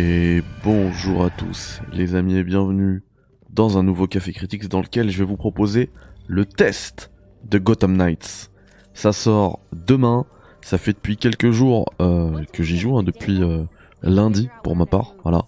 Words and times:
Et 0.00 0.44
bonjour 0.62 1.24
à 1.24 1.30
tous 1.30 1.80
les 1.92 2.14
amis 2.14 2.36
et 2.36 2.44
bienvenue 2.44 3.02
dans 3.50 3.78
un 3.78 3.82
nouveau 3.82 4.06
Café 4.06 4.32
Critics 4.32 4.68
dans 4.68 4.80
lequel 4.80 5.10
je 5.10 5.18
vais 5.18 5.24
vous 5.24 5.36
proposer 5.36 5.90
le 6.28 6.44
test 6.44 7.10
de 7.50 7.58
Gotham 7.58 7.96
Knights. 7.96 8.52
Ça 8.94 9.12
sort 9.12 9.58
demain, 9.72 10.24
ça 10.60 10.78
fait 10.78 10.92
depuis 10.92 11.16
quelques 11.16 11.50
jours 11.50 11.92
euh, 12.00 12.44
que 12.52 12.62
j'y 12.62 12.78
joue, 12.78 12.96
hein, 12.96 13.02
depuis 13.02 13.42
euh, 13.42 13.64
lundi 14.04 14.48
pour 14.62 14.76
ma 14.76 14.86
part, 14.86 15.16
voilà. 15.24 15.46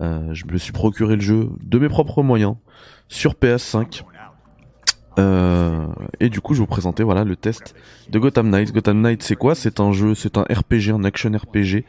Euh, 0.00 0.32
je 0.34 0.46
me 0.46 0.56
suis 0.56 0.72
procuré 0.72 1.16
le 1.16 1.22
jeu 1.22 1.48
de 1.60 1.78
mes 1.80 1.88
propres 1.88 2.22
moyens 2.22 2.54
sur 3.08 3.34
PS5 3.34 4.04
euh, 5.20 5.86
et 6.18 6.28
du 6.30 6.40
coup, 6.40 6.54
je 6.54 6.60
vais 6.60 6.64
vous 6.64 6.66
présenter 6.66 7.02
voilà 7.02 7.24
le 7.24 7.36
test 7.36 7.74
de 8.08 8.18
Gotham 8.18 8.48
Knights. 8.48 8.72
Gotham 8.72 9.00
Knights, 9.02 9.22
c'est 9.22 9.36
quoi? 9.36 9.54
C'est 9.54 9.80
un 9.80 9.92
jeu, 9.92 10.14
c'est 10.14 10.38
un 10.38 10.42
RPG, 10.42 10.90
un 10.92 11.04
action 11.04 11.30
RPG 11.30 11.84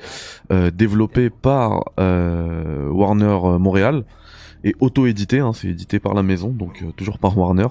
euh, 0.52 0.70
développé 0.70 1.30
par 1.30 1.86
euh, 1.99 2.89
Warner 2.89 3.58
Montréal 3.58 4.03
et 4.63 4.75
auto-édité. 4.80 5.39
Hein, 5.39 5.53
c'est 5.53 5.70
édité 5.70 5.99
par 5.99 6.13
la 6.13 6.23
maison, 6.23 6.49
donc 6.49 6.84
toujours 6.98 7.20
par 7.20 7.38
Warner. 7.38 7.67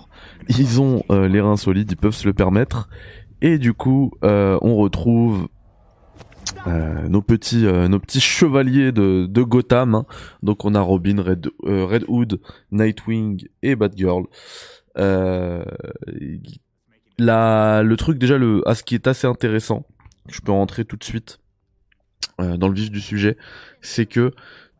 Ils 0.48 0.80
ont 0.80 1.02
les 1.10 1.40
reins 1.40 1.56
solides, 1.56 1.92
ils 1.92 1.96
peuvent 1.96 2.14
se 2.14 2.26
le 2.26 2.32
permettre. 2.32 2.88
Et 3.42 3.58
du 3.58 3.74
coup, 3.74 4.12
on 4.22 4.76
retrouve 4.76 5.48
nos 6.66 7.22
petits 7.22 7.64
nos 7.64 7.98
petits 8.00 8.20
chevaliers 8.20 8.92
de, 8.92 9.42
Gotham. 9.42 9.94
Hein. 9.94 10.06
Donc 10.42 10.64
on 10.64 10.74
a 10.74 10.80
Robin, 10.80 11.22
Red, 11.22 11.50
Red 11.62 12.04
Hood, 12.08 12.40
Nightwing 12.72 13.46
et 13.62 13.76
Batgirl. 13.76 14.24
Euh, 14.98 15.64
le 17.18 17.94
truc 17.96 18.18
déjà, 18.18 18.38
le, 18.38 18.66
à 18.68 18.74
ce 18.74 18.82
qui 18.82 18.94
est 18.94 19.06
assez 19.06 19.26
intéressant, 19.26 19.86
je 20.28 20.40
peux 20.40 20.52
rentrer 20.52 20.84
tout 20.84 20.96
de 20.96 21.04
suite 21.04 21.40
euh, 22.40 22.56
dans 22.56 22.68
le 22.68 22.74
vif 22.74 22.90
du 22.90 23.00
sujet, 23.00 23.36
c'est 23.80 24.06
que 24.06 24.32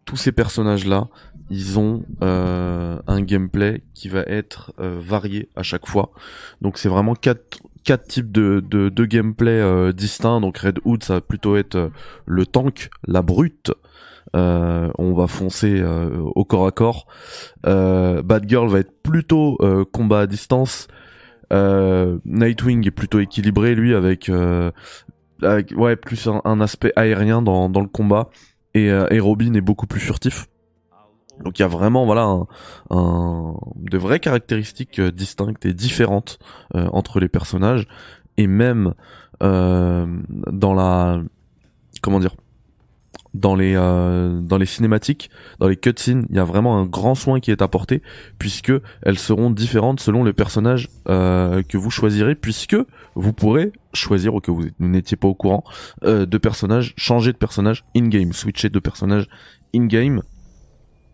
tous 0.05 0.17
ces 0.17 0.33
personnages-là, 0.33 1.09
ils 1.51 1.79
ont 1.79 2.05
euh, 2.23 2.99
un 3.07 3.23
gameplay 3.23 3.83
qui 3.95 4.09
va 4.09 4.21
être 4.21 4.73
varié 4.79 5.49
à 5.57 5.63
chaque 5.63 5.87
fois. 5.87 6.13
Donc 6.61 6.79
c'est 6.79 6.89
vraiment 6.89 7.15
quatre 7.15 7.59
quatre 7.83 8.07
types 8.07 8.31
de, 8.31 8.63
de, 8.69 8.89
de 8.89 9.05
gameplay 9.05 9.93
distincts. 9.93 10.41
Donc 10.41 10.59
Red 10.59 10.79
Hood, 10.85 11.03
ça 11.03 11.15
va 11.15 11.21
plutôt 11.21 11.57
être 11.57 11.91
le 12.27 12.47
tank, 12.47 12.91
la 13.07 13.23
brute, 13.23 13.73
euh, 14.37 14.91
on 14.99 15.13
va 15.13 15.27
foncer 15.27 15.81
euh, 15.81 16.19
au 16.35 16.45
corps 16.45 16.67
à 16.67 16.71
corps. 16.71 17.07
Euh, 17.67 18.23
Bad 18.23 18.49
Girl 18.49 18.69
va 18.69 18.79
être 18.81 19.03
plutôt 19.03 19.59
combat 19.93 20.21
à 20.21 20.27
distance. 20.27 20.89
Nightwing 21.51 22.87
est 22.87 22.93
plutôt 22.93 23.21
équilibré 23.21 23.75
lui 23.75 23.95
avec, 23.95 24.31
ouais 25.43 25.97
plus 25.97 26.29
un, 26.45 26.61
aspect 26.61 26.93
aérien 26.97 27.43
dans, 27.43 27.69
dans 27.69 27.81
le 27.81 27.89
combat 27.89 28.31
et, 28.75 28.87
et 28.87 29.21
Robin 29.21 29.55
est 29.55 29.61
beaucoup 29.61 29.87
plus 29.87 30.01
furtif. 30.01 30.47
Donc 31.43 31.59
il 31.59 31.63
y 31.63 31.65
a 31.65 31.69
vraiment 31.69 32.05
voilà 32.05 32.37
un, 32.91 33.55
de 33.77 33.99
vraies 33.99 34.21
caractéristiques 34.21 35.01
distinctes 35.01 35.65
et 35.67 35.73
différentes 35.73 36.39
entre 36.75 37.19
les 37.19 37.29
personnages 37.29 37.89
et 38.37 38.47
même 38.47 38.95
dans 39.41 40.75
la 40.75 41.21
comment 42.01 42.21
dire 42.21 42.37
dans 43.35 43.55
les 43.55 43.75
euh, 43.77 44.41
dans 44.41 44.59
les 44.59 44.67
cinématiques, 44.67 45.31
dans 45.59 45.69
les 45.69 45.77
cutscenes, 45.77 46.27
il 46.31 46.37
y 46.37 46.39
a 46.39 46.45
vraiment 46.45 46.79
un 46.79 46.85
grand 46.85 47.15
soin 47.15 47.41
qui 47.41 47.51
est 47.51 47.63
apporté 47.63 48.03
puisque 48.39 48.73
elles 49.03 49.19
seront 49.19 49.51
différentes 49.51 50.01
selon 50.01 50.25
le 50.25 50.33
personnage 50.33 50.89
euh, 51.09 51.63
que 51.63 51.77
vous 51.77 51.91
choisirez 51.91 52.35
puisque 52.35 52.77
vous 53.15 53.33
pourrez 53.33 53.73
choisir 53.93 54.35
ou 54.35 54.41
que 54.41 54.51
vous 54.51 54.67
n'étiez 54.79 55.17
pas 55.17 55.29
au 55.29 55.35
courant 55.35 55.65
euh, 56.05 56.27
de 56.27 56.39
personnages, 56.39 56.95
changer 56.97 57.33
de 57.33 57.39
personnage 57.39 57.85
in 57.97 58.09
game, 58.09 58.33
switcher 58.33 58.69
de 58.69 58.79
personnage 58.79 59.29
in 59.75 59.87
game 59.87 60.23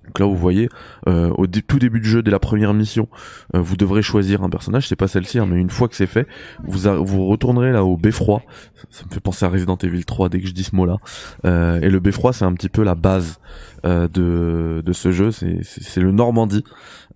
donc 0.06 0.18
là, 0.18 0.26
vous 0.26 0.36
voyez, 0.36 0.68
euh, 1.08 1.30
au 1.36 1.46
tout 1.46 1.78
début 1.78 2.00
du 2.00 2.08
jeu, 2.08 2.22
dès 2.22 2.30
la 2.30 2.38
première 2.38 2.74
mission, 2.74 3.08
euh, 3.54 3.60
vous 3.60 3.76
devrez 3.76 4.02
choisir 4.02 4.42
un 4.42 4.50
personnage. 4.50 4.88
C'est 4.88 4.96
pas 4.96 5.08
celle-ci, 5.08 5.38
hein, 5.38 5.46
mais 5.46 5.60
une 5.60 5.70
fois 5.70 5.88
que 5.88 5.96
c'est 5.96 6.06
fait, 6.06 6.26
vous 6.64 6.78
vous 7.04 7.26
retournerez 7.26 7.72
là 7.72 7.84
au 7.84 7.96
beffroi. 7.96 8.42
Ça, 8.90 9.04
me 9.04 9.12
fait 9.12 9.20
penser 9.20 9.44
à 9.44 9.48
Resident 9.48 9.76
Evil 9.76 10.04
3 10.04 10.28
dès 10.28 10.40
que 10.40 10.46
je 10.46 10.52
dis 10.52 10.64
ce 10.64 10.74
mot-là. 10.76 10.98
Euh, 11.44 11.80
et 11.80 11.90
le 11.90 12.00
beffroi, 12.00 12.32
c'est 12.32 12.44
un 12.44 12.54
petit 12.54 12.68
peu 12.68 12.82
la 12.82 12.94
base 12.94 13.40
de 13.84 14.82
de 14.84 14.92
ce 14.92 15.12
jeu. 15.12 15.30
C'est 15.30 15.60
c'est 15.62 16.00
le 16.00 16.10
Normandie 16.10 16.64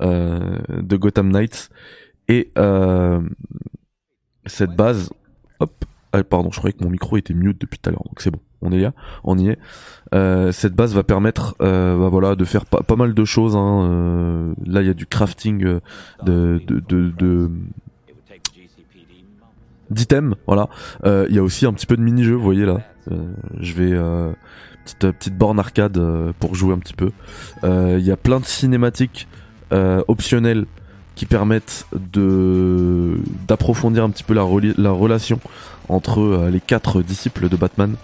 de 0.00 0.96
Gotham 0.96 1.30
Knights. 1.30 1.70
Et 2.28 2.52
cette 4.46 4.76
base, 4.76 5.10
hop, 5.58 5.84
ah, 6.12 6.22
pardon, 6.22 6.50
je 6.52 6.58
croyais 6.58 6.72
que 6.72 6.84
mon 6.84 6.90
micro 6.90 7.16
était 7.16 7.34
mute 7.34 7.60
depuis 7.60 7.78
tout 7.78 7.88
à 7.88 7.92
l'heure, 7.92 8.04
donc 8.04 8.20
c'est 8.20 8.30
bon 8.30 8.40
on 8.62 8.72
est 8.72 8.86
on 9.24 9.38
y 9.38 9.48
est. 9.48 9.58
Euh, 10.12 10.50
cette 10.52 10.74
base 10.74 10.94
va 10.94 11.02
permettre, 11.02 11.54
euh, 11.62 11.96
bah 11.96 12.08
voilà, 12.08 12.34
de 12.34 12.44
faire 12.44 12.66
pas, 12.66 12.96
mal 12.96 13.14
de 13.14 13.24
choses. 13.24 13.56
Hein. 13.56 13.88
Euh, 13.90 14.52
là, 14.66 14.82
il 14.82 14.86
y 14.86 14.90
a 14.90 14.94
du 14.94 15.06
crafting 15.06 15.78
de, 16.24 16.60
d'items, 19.90 20.34
voilà. 20.46 20.68
Il 21.04 21.34
y 21.34 21.38
a 21.38 21.42
aussi 21.42 21.66
un 21.66 21.72
petit 21.72 21.86
peu 21.86 21.96
de 21.96 22.02
mini-jeu, 22.02 22.34
vous 22.34 22.42
voyez 22.42 22.66
là. 22.66 22.80
je 23.60 23.72
vais 23.74 23.92
petite 24.84 25.12
petite 25.12 25.36
borne 25.36 25.58
arcade 25.58 26.00
pour 26.38 26.54
jouer 26.54 26.74
un 26.74 26.78
petit 26.78 26.94
peu. 26.94 27.10
Il 27.62 28.00
y 28.00 28.10
a 28.10 28.16
plein 28.16 28.40
de 28.40 28.44
cinématiques 28.46 29.28
optionnelles 29.72 30.66
qui 31.16 31.26
permettent 31.26 31.86
de 31.92 33.18
d'approfondir 33.46 34.04
un 34.04 34.10
petit 34.10 34.24
peu 34.24 34.34
la 34.34 34.42
relation 34.92 35.38
entre 35.88 36.48
les 36.50 36.60
quatre 36.60 37.02
disciples 37.02 37.48
de 37.48 37.56
Batman. 37.56 37.96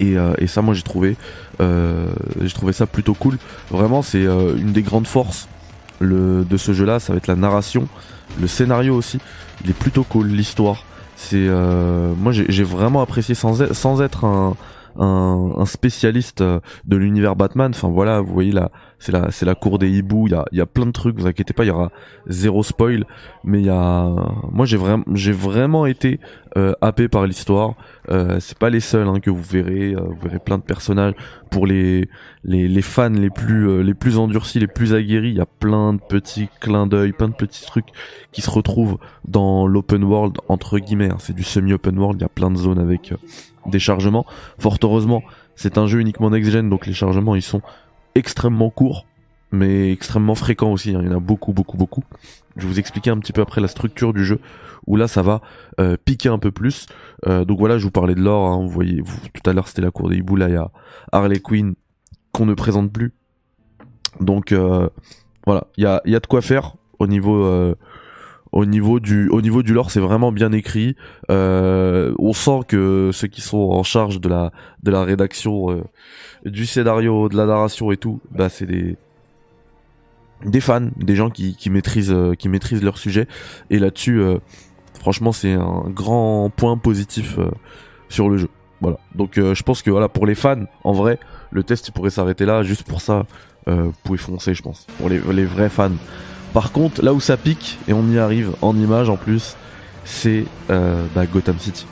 Euh, 0.00 0.34
et, 0.38 0.46
ça 0.46 0.62
moi 0.62 0.74
j'ai 0.74 0.82
trouvé 0.82 1.16
euh, 1.60 2.08
j'ai 2.40 2.54
trouvé 2.54 2.72
ça 2.72 2.86
plutôt 2.86 3.14
cool. 3.14 3.38
Vraiment 3.70 4.02
c'est 4.02 4.24
euh, 4.24 4.56
une 4.56 4.72
des 4.72 4.82
grandes 4.82 5.06
forces 5.06 5.48
de 6.00 6.56
ce 6.56 6.72
jeu 6.72 6.84
là 6.84 7.00
ça 7.00 7.12
va 7.12 7.16
être 7.16 7.26
la 7.26 7.34
narration 7.36 7.88
le 8.40 8.46
scénario 8.46 8.94
aussi. 8.94 9.18
Il 9.64 9.70
est 9.70 9.78
plutôt 9.78 10.04
cool 10.04 10.28
l'histoire. 10.28 10.84
C'est 11.16 11.48
moi 11.48 12.32
j'ai 12.32 12.62
vraiment 12.62 13.02
apprécié 13.02 13.34
sans 13.34 13.72
sans 13.74 14.02
être 14.02 14.24
un, 14.24 14.54
un, 14.96 15.64
spécialiste 15.66 16.42
de 16.42 16.96
l'univers 16.96 17.36
Batman. 17.36 17.72
Enfin 17.74 17.88
voilà 17.88 18.20
vous 18.20 18.32
voyez 18.32 18.52
là 18.52 18.70
c'est 18.98 19.12
la 19.12 19.30
c'est 19.30 19.46
la 19.46 19.54
cour 19.54 19.78
des 19.78 19.90
hiboux. 19.90 20.26
Il 20.26 20.32
y 20.32 20.34
a 20.34 20.44
y 20.52 20.60
a 20.60 20.66
plein 20.66 20.86
de 20.86 20.92
trucs 20.92 21.18
vous 21.18 21.26
inquiétez 21.26 21.54
pas 21.54 21.64
il 21.64 21.68
y 21.68 21.70
aura 21.70 21.90
zéro 22.26 22.62
spoil. 22.62 23.04
Mais 23.44 23.60
il 23.60 23.66
y 23.66 23.70
a 23.70 24.14
moi 24.50 24.66
j'ai 24.66 24.76
vraiment 24.76 25.04
j'ai 25.14 25.32
vraiment 25.32 25.86
été 25.86 26.20
euh, 26.56 26.72
happé 26.80 27.08
par 27.08 27.26
l'histoire. 27.26 27.74
Euh, 28.10 28.38
c'est 28.40 28.58
pas 28.58 28.70
les 28.70 28.80
seuls 28.80 29.06
hein, 29.06 29.20
que 29.20 29.30
vous 29.30 29.42
verrez 29.42 29.94
euh, 29.94 30.00
vous 30.00 30.20
verrez 30.22 30.38
plein 30.38 30.58
de 30.58 30.62
personnages. 30.62 31.14
Pour 31.50 31.66
les 31.66 32.08
les, 32.44 32.68
les 32.68 32.82
fans 32.82 33.10
les 33.10 33.30
plus 33.30 33.68
euh, 33.68 33.82
les 33.82 33.94
plus 33.94 34.18
endurcis 34.18 34.58
les 34.58 34.66
plus 34.66 34.94
aguerris 34.94 35.30
il 35.30 35.36
y 35.36 35.40
a 35.40 35.46
plein 35.46 35.92
de 35.94 36.00
petits 36.00 36.48
clins 36.60 36.86
d'œil 36.86 37.12
plein 37.12 37.28
de 37.28 37.34
petits 37.34 37.64
trucs 37.64 37.86
qui 38.32 38.42
se 38.42 38.50
retrouvent 38.50 38.98
dans 39.26 39.66
l'open 39.66 40.04
world 40.04 40.38
entre 40.48 40.78
guillemets 40.78 41.10
hein. 41.10 41.16
c'est 41.18 41.34
du 41.34 41.42
semi 41.42 41.72
open 41.72 41.98
world 41.98 42.20
il 42.20 42.22
y 42.22 42.26
a 42.26 42.30
plein 42.30 42.50
de 42.50 42.56
zones 42.56 42.78
avec 42.78 43.12
des 43.68 43.78
chargements 43.78 44.26
fort 44.58 44.78
heureusement 44.82 45.22
c'est 45.56 45.78
un 45.78 45.86
jeu 45.86 46.00
uniquement 46.00 46.30
next 46.30 46.50
gen 46.50 46.68
donc 46.68 46.86
les 46.86 46.92
chargements 46.92 47.34
ils 47.34 47.42
sont 47.42 47.62
extrêmement 48.18 48.70
court, 48.70 49.06
mais 49.52 49.92
extrêmement 49.92 50.34
fréquent 50.34 50.72
aussi. 50.72 50.94
Hein. 50.94 51.00
Il 51.02 51.08
y 51.08 51.14
en 51.14 51.16
a 51.16 51.20
beaucoup, 51.20 51.52
beaucoup, 51.52 51.76
beaucoup. 51.76 52.04
Je 52.56 52.66
vous 52.66 52.78
expliquer 52.78 53.10
un 53.10 53.18
petit 53.18 53.32
peu 53.32 53.40
après 53.40 53.60
la 53.60 53.68
structure 53.68 54.12
du 54.12 54.24
jeu, 54.24 54.40
où 54.86 54.96
là 54.96 55.08
ça 55.08 55.22
va 55.22 55.40
euh, 55.80 55.96
piquer 56.04 56.28
un 56.28 56.38
peu 56.38 56.50
plus. 56.50 56.86
Euh, 57.26 57.44
donc 57.44 57.58
voilà, 57.58 57.78
je 57.78 57.84
vous 57.84 57.90
parlais 57.90 58.14
de 58.14 58.20
l'or. 58.20 58.48
Hein. 58.48 58.58
Vous 58.60 58.68
voyez, 58.68 59.02
tout 59.02 59.48
à 59.48 59.52
l'heure 59.52 59.68
c'était 59.68 59.82
la 59.82 59.90
cour 59.90 60.08
des 60.08 60.16
hiboux. 60.16 60.38
Harley 61.12 61.40
Quinn 61.40 61.74
qu'on 62.32 62.46
ne 62.46 62.54
présente 62.54 62.92
plus. 62.92 63.14
Donc 64.20 64.52
euh, 64.52 64.88
voilà, 65.46 65.66
il 65.76 65.84
y 65.84 65.86
a 65.86 66.20
de 66.20 66.26
quoi 66.26 66.42
faire 66.42 66.74
au 66.98 67.06
niveau 67.06 67.74
au 68.52 68.64
niveau 68.64 69.00
du 69.00 69.28
au 69.28 69.40
niveau 69.40 69.62
du 69.62 69.74
lore 69.74 69.90
c'est 69.90 70.00
vraiment 70.00 70.32
bien 70.32 70.52
écrit. 70.52 70.96
Euh, 71.30 72.14
on 72.18 72.32
sent 72.32 72.60
que 72.68 73.10
ceux 73.12 73.28
qui 73.28 73.40
sont 73.40 73.58
en 73.58 73.82
charge 73.82 74.20
de 74.20 74.28
la 74.28 74.52
de 74.82 74.90
la 74.90 75.04
rédaction 75.04 75.70
euh, 75.70 75.82
du 76.44 76.66
scénario 76.66 77.28
de 77.28 77.36
la 77.36 77.46
narration 77.46 77.92
et 77.92 77.96
tout 77.96 78.20
bah 78.30 78.48
c'est 78.48 78.66
des 78.66 78.96
des 80.44 80.60
fans 80.60 80.88
des 80.96 81.16
gens 81.16 81.30
qui, 81.30 81.56
qui 81.56 81.68
maîtrisent 81.68 82.12
euh, 82.12 82.34
qui 82.34 82.48
maîtrisent 82.48 82.82
leur 82.82 82.98
sujet. 82.98 83.26
Et 83.70 83.78
là-dessus 83.78 84.22
franchement 84.98 85.32
c'est 85.32 85.52
un 85.52 85.84
grand 85.88 86.50
point 86.54 86.76
positif 86.76 87.38
sur 88.08 88.28
le 88.28 88.38
jeu. 88.38 88.48
Voilà. 88.80 88.98
Donc 89.14 89.32
je 89.36 89.62
pense 89.62 89.82
que 89.82 89.90
voilà 89.90 90.08
pour 90.08 90.24
les 90.24 90.34
fans 90.34 90.64
en 90.84 90.92
vrai 90.92 91.18
le 91.50 91.64
test 91.64 91.90
pourrait 91.90 92.10
s'arrêter 92.10 92.46
là. 92.46 92.62
Juste 92.62 92.84
pour 92.84 93.00
ça 93.00 93.26
vous 93.66 93.92
pouvez 94.04 94.18
foncer 94.18 94.54
je 94.54 94.62
pense. 94.62 94.86
Pour 94.98 95.08
les, 95.08 95.20
les 95.32 95.44
vrais 95.44 95.68
fans 95.68 95.90
par 96.52 96.72
contre, 96.72 97.02
là 97.02 97.12
où 97.12 97.20
ça 97.20 97.36
pique, 97.36 97.78
et 97.88 97.92
on 97.92 98.08
y 98.08 98.18
arrive 98.18 98.52
en 98.62 98.76
image 98.76 99.10
en 99.10 99.16
plus, 99.16 99.56
c'est 100.04 100.44
euh, 100.70 101.04
bah, 101.14 101.26
Gotham 101.26 101.58
City. 101.58 101.86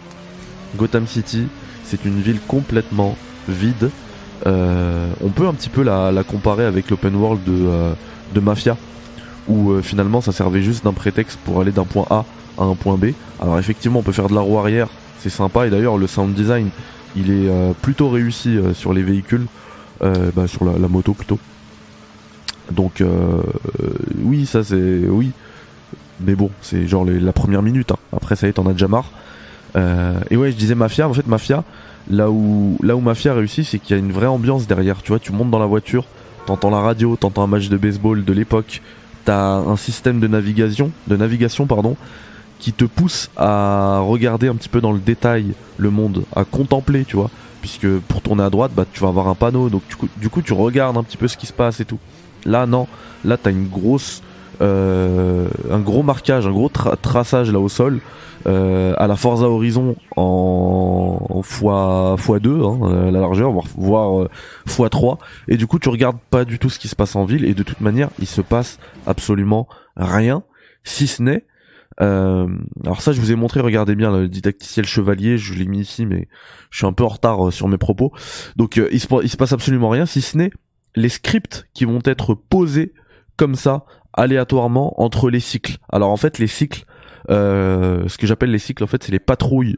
Gotham 0.77 1.07
City, 1.07 1.47
c'est 1.85 2.05
une 2.05 2.21
ville 2.21 2.41
complètement 2.49 3.17
vide. 3.49 3.91
Euh, 4.47 5.11
on 5.23 5.29
peut 5.29 5.47
un 5.47 5.55
petit 5.55 5.69
peu 5.69 5.83
la, 5.83 6.13
comparer 6.27 6.65
avec 6.65 6.91
l'open 6.91 7.15
world 7.15 7.45
de, 7.45 7.53
euh, 7.53 7.95
Mafia, 8.41 8.77
où 9.49 9.81
finalement 9.81 10.21
ça 10.21 10.33
servait 10.33 10.63
juste 10.63 10.85
d'un 10.85 10.93
prétexte 10.93 11.39
pour 11.45 11.61
aller 11.61 11.73
d'un 11.73 11.85
point 11.85 12.07
A 12.11 12.25
à 12.59 12.65
un 12.65 12.75
point 12.75 12.97
B. 12.97 13.13
Alors 13.41 13.59
effectivement, 13.59 14.01
on 14.01 14.03
peut 14.03 14.13
faire 14.13 14.29
de 14.29 14.35
la 14.35 14.41
roue 14.41 14.59
arrière, 14.59 14.89
c'est 15.21 15.31
sympa, 15.31 15.67
et 15.67 15.71
d'ailleurs 15.71 15.97
le 15.97 16.07
sound 16.07 16.35
design, 16.35 16.71
il 17.15 17.31
est 17.31 17.51
plutôt 17.81 18.11
réussi 18.11 18.59
sur 18.75 18.93
les 18.93 19.03
véhicules. 19.03 19.47
bah, 20.01 20.47
sur 20.47 20.65
la, 20.65 20.89
moto 20.89 21.15
plutôt. 21.15 21.39
Donc 22.73 23.03
oui, 24.23 24.47
ça 24.47 24.65
c'est 24.65 24.77
oui, 25.09 25.31
mais 26.21 26.35
bon, 26.35 26.51
c'est 26.63 26.87
genre 26.87 27.05
la 27.05 27.33
première 27.33 27.63
minute. 27.63 27.93
Hein. 27.93 27.99
Après 28.15 28.37
ça 28.37 28.47
y 28.47 28.51
est, 28.51 28.55
t'en 28.55 28.67
as 28.67 28.73
déjà 28.73 28.89
marre. 28.89 29.11
et 30.31 30.37
ouais, 30.37 30.51
je 30.51 30.57
disais 30.57 30.75
Mafia. 30.75 31.09
En 31.09 31.15
fait, 31.15 31.27
Mafia, 31.27 31.65
là 32.11 32.31
où 32.31 32.79
là 32.83 32.97
où 32.97 33.01
Mafia 33.01 33.35
réussit, 33.35 33.65
c'est 33.65 33.79
qu'il 33.79 33.97
y 33.97 33.99
a 33.99 34.03
une 34.03 34.13
vraie 34.13 34.27
ambiance 34.27 34.67
derrière. 34.67 35.03
Tu 35.03 35.09
vois, 35.13 35.19
tu 35.19 35.33
montes 35.33 35.51
dans 35.51 35.59
la 35.59 35.67
voiture, 35.67 36.05
t'entends 36.47 36.71
la 36.71 36.81
radio, 36.81 37.17
t'entends 37.17 37.45
un 37.45 37.49
match 37.49 37.69
de 37.69 37.77
baseball 37.77 38.25
de 38.25 38.33
l'époque, 38.33 38.83
t'as 39.25 39.57
un 39.57 39.77
système 39.77 40.21
de 40.21 40.27
navigation, 40.27 40.91
de 41.09 41.17
navigation 41.17 41.67
pardon, 41.67 41.97
qui 42.59 42.73
te 42.73 42.85
pousse 42.85 43.31
à 43.37 44.01
regarder 44.01 44.49
un 44.49 44.55
petit 44.55 44.69
peu 44.69 44.81
dans 44.81 44.93
le 44.93 45.01
détail 45.01 45.53
le 45.77 45.91
monde, 45.91 46.25
à 46.35 46.45
contempler, 46.45 47.05
tu 47.05 47.17
vois, 47.17 47.31
puisque 47.61 47.89
pour 48.09 48.23
tourner 48.23 48.45
à 48.45 48.51
droite, 48.51 48.73
bah 48.75 48.87
tu 48.91 49.01
vas 49.01 49.09
avoir 49.09 49.29
un 49.29 49.35
panneau, 49.35 49.69
donc 49.69 49.83
du 49.89 49.97
du 50.17 50.31
coup 50.31 50.43
tu 50.43 50.53
regardes 50.53 50.97
un 50.97 51.03
petit 51.03 51.17
peu 51.17 51.29
ce 51.29 51.37
qui 51.37 51.47
se 51.47 51.53
passe 51.53 51.81
et 51.81 51.85
tout. 51.85 51.99
Là 52.47 52.67
non, 52.67 52.87
là 53.25 53.37
t'as 53.37 53.51
une 53.51 53.69
grosse, 53.69 54.23
euh, 54.63 55.49
un 55.71 55.81
gros 55.81 56.03
marquage, 56.03 56.47
un 56.47 56.53
gros 56.53 56.71
traçage 56.71 57.53
là 57.53 57.61
au 57.61 57.69
sol. 57.69 58.01
Euh, 58.47 58.95
à 58.97 59.09
la 59.09 59.17
Forza 59.17 59.49
Horizon 59.49 59.97
en, 60.15 61.41
fois 61.43 62.15
fois 62.17 62.39
2 62.39 62.63
hein, 62.63 63.11
la 63.11 63.19
largeur 63.19 63.51
voire 63.77 64.23
euh, 64.23 64.29
fois 64.67 64.89
3 64.89 65.19
et 65.49 65.57
du 65.57 65.67
coup 65.67 65.81
tu 65.81 65.89
regardes 65.89 66.19
pas 66.31 66.45
du 66.45 66.61
tout 66.61 66.71
ce 66.71 66.79
qui 66.79 66.87
se 66.87 66.95
passe 66.95 67.17
en 67.17 67.25
ville. 67.25 67.45
Et 67.45 67.55
de 67.55 67.65
toute 67.65 67.81
manière 67.81 68.09
il 68.21 68.27
se 68.27 68.43
passe 68.43 68.79
absolument 69.05 69.67
rien 69.97 70.45
si 70.85 71.09
ce 71.09 71.23
n'est 71.23 71.45
euh, 72.01 72.47
alors 72.85 73.01
ça 73.01 73.11
je 73.13 73.21
vous 73.21 73.33
ai 73.33 73.37
montré 73.37 73.61
regardez 73.61 73.97
bien 73.97 74.17
le 74.17 74.29
didacticiel 74.29 74.87
chevalier. 74.87 75.39
Je 75.39 75.55
l'ai 75.55 75.67
mis 75.67 75.81
ici 75.81 76.07
mais 76.07 76.29
je 76.71 76.79
suis 76.79 76.87
un 76.87 76.93
peu 76.93 77.03
en 77.03 77.09
retard 77.09 77.53
sur 77.53 77.67
mes 77.67 77.79
propos. 77.79 78.13
Donc 78.55 78.77
il 78.77 79.01
se, 79.01 79.09
il 79.25 79.29
se 79.29 79.37
passe 79.37 79.55
absolument 79.55 79.89
rien 79.89 80.07
si 80.07 80.21
ce 80.21 80.37
n'est 80.37 80.53
les 80.97 81.09
scripts 81.09 81.69
qui 81.75 81.85
vont 81.85 82.01
être 82.05 82.35
posés 82.35 82.93
comme 83.37 83.55
ça 83.55 83.85
aléatoirement 84.13 85.01
entre 85.01 85.31
les 85.31 85.41
cycles. 85.41 85.77
Alors 85.91 86.11
en 86.11 86.17
fait 86.17 86.39
les 86.39 86.47
cycles 86.47 86.85
euh, 87.29 88.07
ce 88.07 88.19
que 88.19 88.27
j'appelle 88.27 88.51
les 88.51 88.59
cycles 88.59 88.85
en 88.85 88.87
fait 88.87 89.03
c'est 89.03 89.13
les 89.13 89.19
patrouilles. 89.19 89.77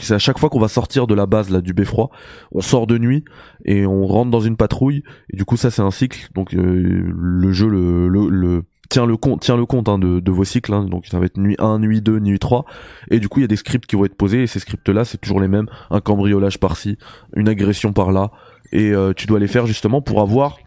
C'est 0.00 0.14
à 0.14 0.18
chaque 0.18 0.38
fois 0.38 0.48
qu'on 0.48 0.58
va 0.58 0.68
sortir 0.68 1.06
de 1.06 1.14
la 1.14 1.26
base 1.26 1.50
là 1.50 1.60
du 1.60 1.72
beffroi 1.72 2.10
on 2.52 2.60
sort 2.60 2.86
de 2.86 2.98
nuit 2.98 3.24
et 3.64 3.86
on 3.86 4.06
rentre 4.06 4.30
dans 4.30 4.40
une 4.40 4.56
patrouille. 4.56 5.02
Et 5.32 5.36
du 5.36 5.44
coup 5.44 5.56
ça 5.56 5.70
c'est 5.70 5.82
un 5.82 5.90
cycle. 5.90 6.28
Donc 6.34 6.54
euh, 6.54 7.12
le 7.14 7.52
jeu 7.52 7.68
le, 7.68 8.08
le, 8.08 8.64
tient 8.88 9.06
le 9.06 9.16
compte 9.16 9.40
tient 9.40 9.56
le 9.56 9.66
compte 9.66 9.88
hein, 9.88 9.98
de, 9.98 10.20
de, 10.20 10.30
vos 10.30 10.44
cycles 10.44 10.72
hein. 10.72 10.84
donc 10.84 11.06
ça 11.06 11.18
va 11.18 11.26
être 11.26 11.38
nuit 11.38 11.56
1 11.58 11.80
nuit 11.80 12.00
2 12.00 12.18
nuit 12.20 12.38
3 12.38 12.64
et 13.10 13.18
du 13.18 13.28
coup 13.28 13.40
il 13.40 13.42
y 13.42 13.44
a 13.44 13.48
des 13.48 13.56
scripts 13.56 13.86
qui 13.86 13.96
vont 13.96 14.04
être 14.04 14.16
posés. 14.16 14.42
Et 14.42 14.46
ces 14.46 14.58
scripts 14.58 14.88
là 14.88 15.04
c'est 15.04 15.18
toujours 15.18 15.40
les 15.40 15.48
mêmes. 15.48 15.66
Un 15.90 16.00
cambriolage 16.00 16.58
par-ci 16.58 16.98
une 17.34 17.48
agression 17.48 17.92
par-là 17.92 18.30
et 18.72 18.92
euh, 18.92 19.12
tu 19.14 19.26
dois 19.26 19.38
les 19.38 19.48
faire 19.48 19.66
justement 19.66 20.00
pour 20.00 20.20
avoir 20.20 20.58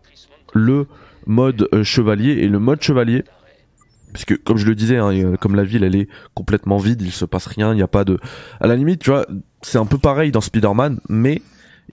le 0.54 0.88
mode 1.25 1.69
chevalier 1.84 2.31
et 2.31 2.48
le 2.48 2.60
mode 2.60 2.81
chevalier 2.81 3.24
parce 4.12 4.25
que 4.25 4.34
comme 4.34 4.57
je 4.57 4.66
le 4.66 4.75
disais, 4.75 4.98
hein, 4.98 5.36
comme 5.40 5.56
la 5.56 5.63
ville 5.63 5.84
elle 5.84 5.96
est 5.96 6.07
complètement 6.34 6.78
vide, 6.78 7.01
il 7.01 7.12
se 7.12 7.25
passe 7.25 7.46
rien, 7.46 7.74
il 7.74 7.75
n'y 7.75 7.84
a 7.84 7.88
pas 7.88 8.04
de. 8.04 8.18
À 8.60 8.68
la 8.68 8.75
limite, 8.75 9.01
tu 9.01 9.12
vois, 9.12 9.25
c'est 9.62 9.78
un 9.78 9.86
peu 9.86 9.98
pareil 9.98 10.31
dans 10.31 10.42
Spider-Man, 10.42 11.00
mais 11.10 11.42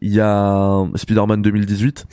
il 0.01 0.13
y 0.13 0.21
a 0.21 0.87
Spider-Man 0.95 1.43
2018 1.43 2.07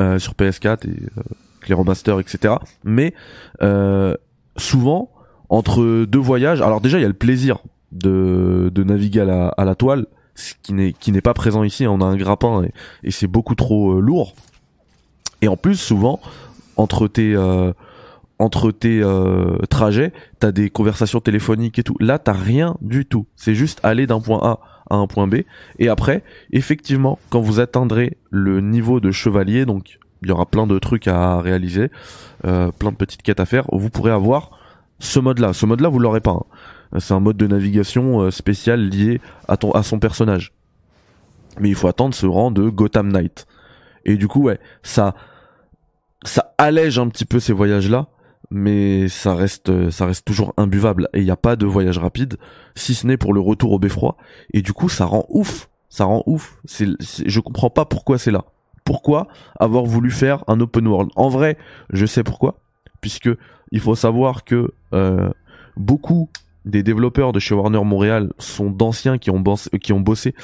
euh, 0.00 0.18
sur 0.18 0.34
PS4 0.34 0.86
et 0.86 0.90
euh, 0.90 1.22
les 1.66 1.74
remasters, 1.74 2.20
etc. 2.20 2.54
Mais 2.84 3.14
euh, 3.62 4.14
souvent 4.56 5.10
entre 5.48 6.04
deux 6.04 6.18
voyages, 6.18 6.60
alors 6.60 6.80
déjà 6.80 6.98
il 6.98 7.02
y 7.02 7.04
a 7.04 7.08
le 7.08 7.14
plaisir 7.14 7.58
de, 7.92 8.70
de 8.72 8.84
naviguer 8.84 9.20
à 9.20 9.24
la, 9.24 9.48
à 9.48 9.64
la 9.64 9.74
toile, 9.74 10.06
qui 10.62 10.72
n'est 10.72 10.92
qui 10.92 11.12
n'est 11.12 11.20
pas 11.20 11.34
présent 11.34 11.62
ici. 11.62 11.86
On 11.86 12.00
a 12.00 12.04
un 12.04 12.16
grappin 12.16 12.62
et, 13.02 13.10
c'est 13.10 13.26
beaucoup 13.26 13.54
trop 13.54 13.98
euh, 13.98 14.00
lourd. 14.00 14.34
Et 15.42 15.48
en 15.48 15.56
plus, 15.56 15.76
souvent 15.76 16.20
entre 16.76 17.08
tes 17.08 17.34
euh, 17.34 17.72
entre 18.38 18.70
tes 18.70 19.00
euh, 19.02 19.58
trajets, 19.68 20.12
t'as 20.38 20.52
des 20.52 20.70
conversations 20.70 21.20
téléphoniques 21.20 21.78
et 21.78 21.82
tout. 21.82 21.96
Là, 22.00 22.18
t'as 22.18 22.32
rien 22.32 22.76
du 22.80 23.04
tout. 23.04 23.26
C'est 23.36 23.54
juste 23.54 23.80
aller 23.82 24.06
d'un 24.06 24.20
point 24.20 24.40
A 24.42 24.60
à 24.90 24.96
un 24.96 25.06
point 25.06 25.26
B. 25.26 25.42
Et 25.78 25.88
après, 25.88 26.22
effectivement, 26.52 27.18
quand 27.30 27.40
vous 27.40 27.60
atteindrez 27.60 28.16
le 28.30 28.60
niveau 28.60 29.00
de 29.00 29.10
chevalier, 29.10 29.66
donc 29.66 29.98
il 30.22 30.28
y 30.28 30.32
aura 30.32 30.46
plein 30.46 30.66
de 30.66 30.78
trucs 30.78 31.08
à 31.08 31.40
réaliser, 31.40 31.90
plein 32.42 32.90
de 32.90 32.96
petites 32.96 33.22
quêtes 33.22 33.40
à 33.40 33.46
faire, 33.46 33.64
vous 33.70 33.90
pourrez 33.90 34.12
avoir 34.12 34.50
ce 34.98 35.20
mode-là. 35.20 35.52
Ce 35.52 35.66
mode-là, 35.66 35.88
vous 35.88 35.98
l'aurez 35.98 36.20
pas. 36.20 36.32
Hein. 36.32 36.44
C'est 36.98 37.14
un 37.14 37.20
mode 37.20 37.36
de 37.36 37.46
navigation 37.46 38.20
euh, 38.22 38.30
spécial 38.30 38.88
lié 38.88 39.20
à, 39.46 39.56
ton, 39.56 39.70
à 39.72 39.82
son 39.82 39.98
personnage. 39.98 40.52
Mais 41.60 41.68
il 41.68 41.74
faut 41.74 41.88
attendre 41.88 42.14
ce 42.14 42.26
rang 42.26 42.50
de 42.50 42.68
Gotham 42.68 43.12
Knight. 43.12 43.46
Et 44.04 44.16
du 44.16 44.28
coup, 44.28 44.44
ouais, 44.44 44.58
ça, 44.82 45.14
ça 46.22 46.54
allège 46.56 46.98
un 46.98 47.08
petit 47.08 47.24
peu 47.24 47.40
ces 47.40 47.52
voyages-là 47.52 48.08
mais 48.50 49.08
ça 49.08 49.34
reste 49.34 49.90
ça 49.90 50.06
reste 50.06 50.24
toujours 50.24 50.54
imbuvable. 50.56 51.08
Et 51.12 51.18
il 51.18 51.24
n'y 51.24 51.30
a 51.30 51.36
pas 51.36 51.56
de 51.56 51.66
voyage 51.66 51.98
rapide 51.98 52.36
si 52.74 52.94
ce 52.94 53.06
n'est 53.06 53.16
pour 53.16 53.34
le 53.34 53.40
retour 53.40 53.72
au 53.72 53.78
beffroi. 53.78 54.16
Et 54.52 54.62
du 54.62 54.72
coup 54.72 54.88
ça 54.88 55.04
rend 55.04 55.26
ouf. 55.28 55.68
Ça 55.88 56.04
rend 56.04 56.22
ouf. 56.26 56.60
Je 56.66 57.40
comprends 57.40 57.70
pas 57.70 57.84
pourquoi 57.84 58.18
c'est 58.18 58.30
là. 58.30 58.44
Pourquoi 58.84 59.28
avoir 59.58 59.84
voulu 59.84 60.10
faire 60.10 60.44
un 60.46 60.60
open 60.60 60.86
world? 60.86 61.10
En 61.16 61.28
vrai 61.28 61.58
je 61.90 62.06
sais 62.06 62.22
pourquoi. 62.22 62.60
Puisque 63.00 63.30
il 63.70 63.80
faut 63.80 63.94
savoir 63.94 64.44
que 64.44 64.72
euh, 64.94 65.30
beaucoup 65.76 66.30
des 66.68 66.82
développeurs 66.82 67.32
de 67.32 67.40
chez 67.40 67.54
Warner 67.54 67.82
Montréal 67.84 68.32
sont 68.38 68.70
d'anciens 68.70 69.18
qui 69.18 69.30
ont 69.30 69.40
bossé, 69.40 69.70
qui 69.78 69.92
ont 69.92 70.00
bossé 70.00 70.34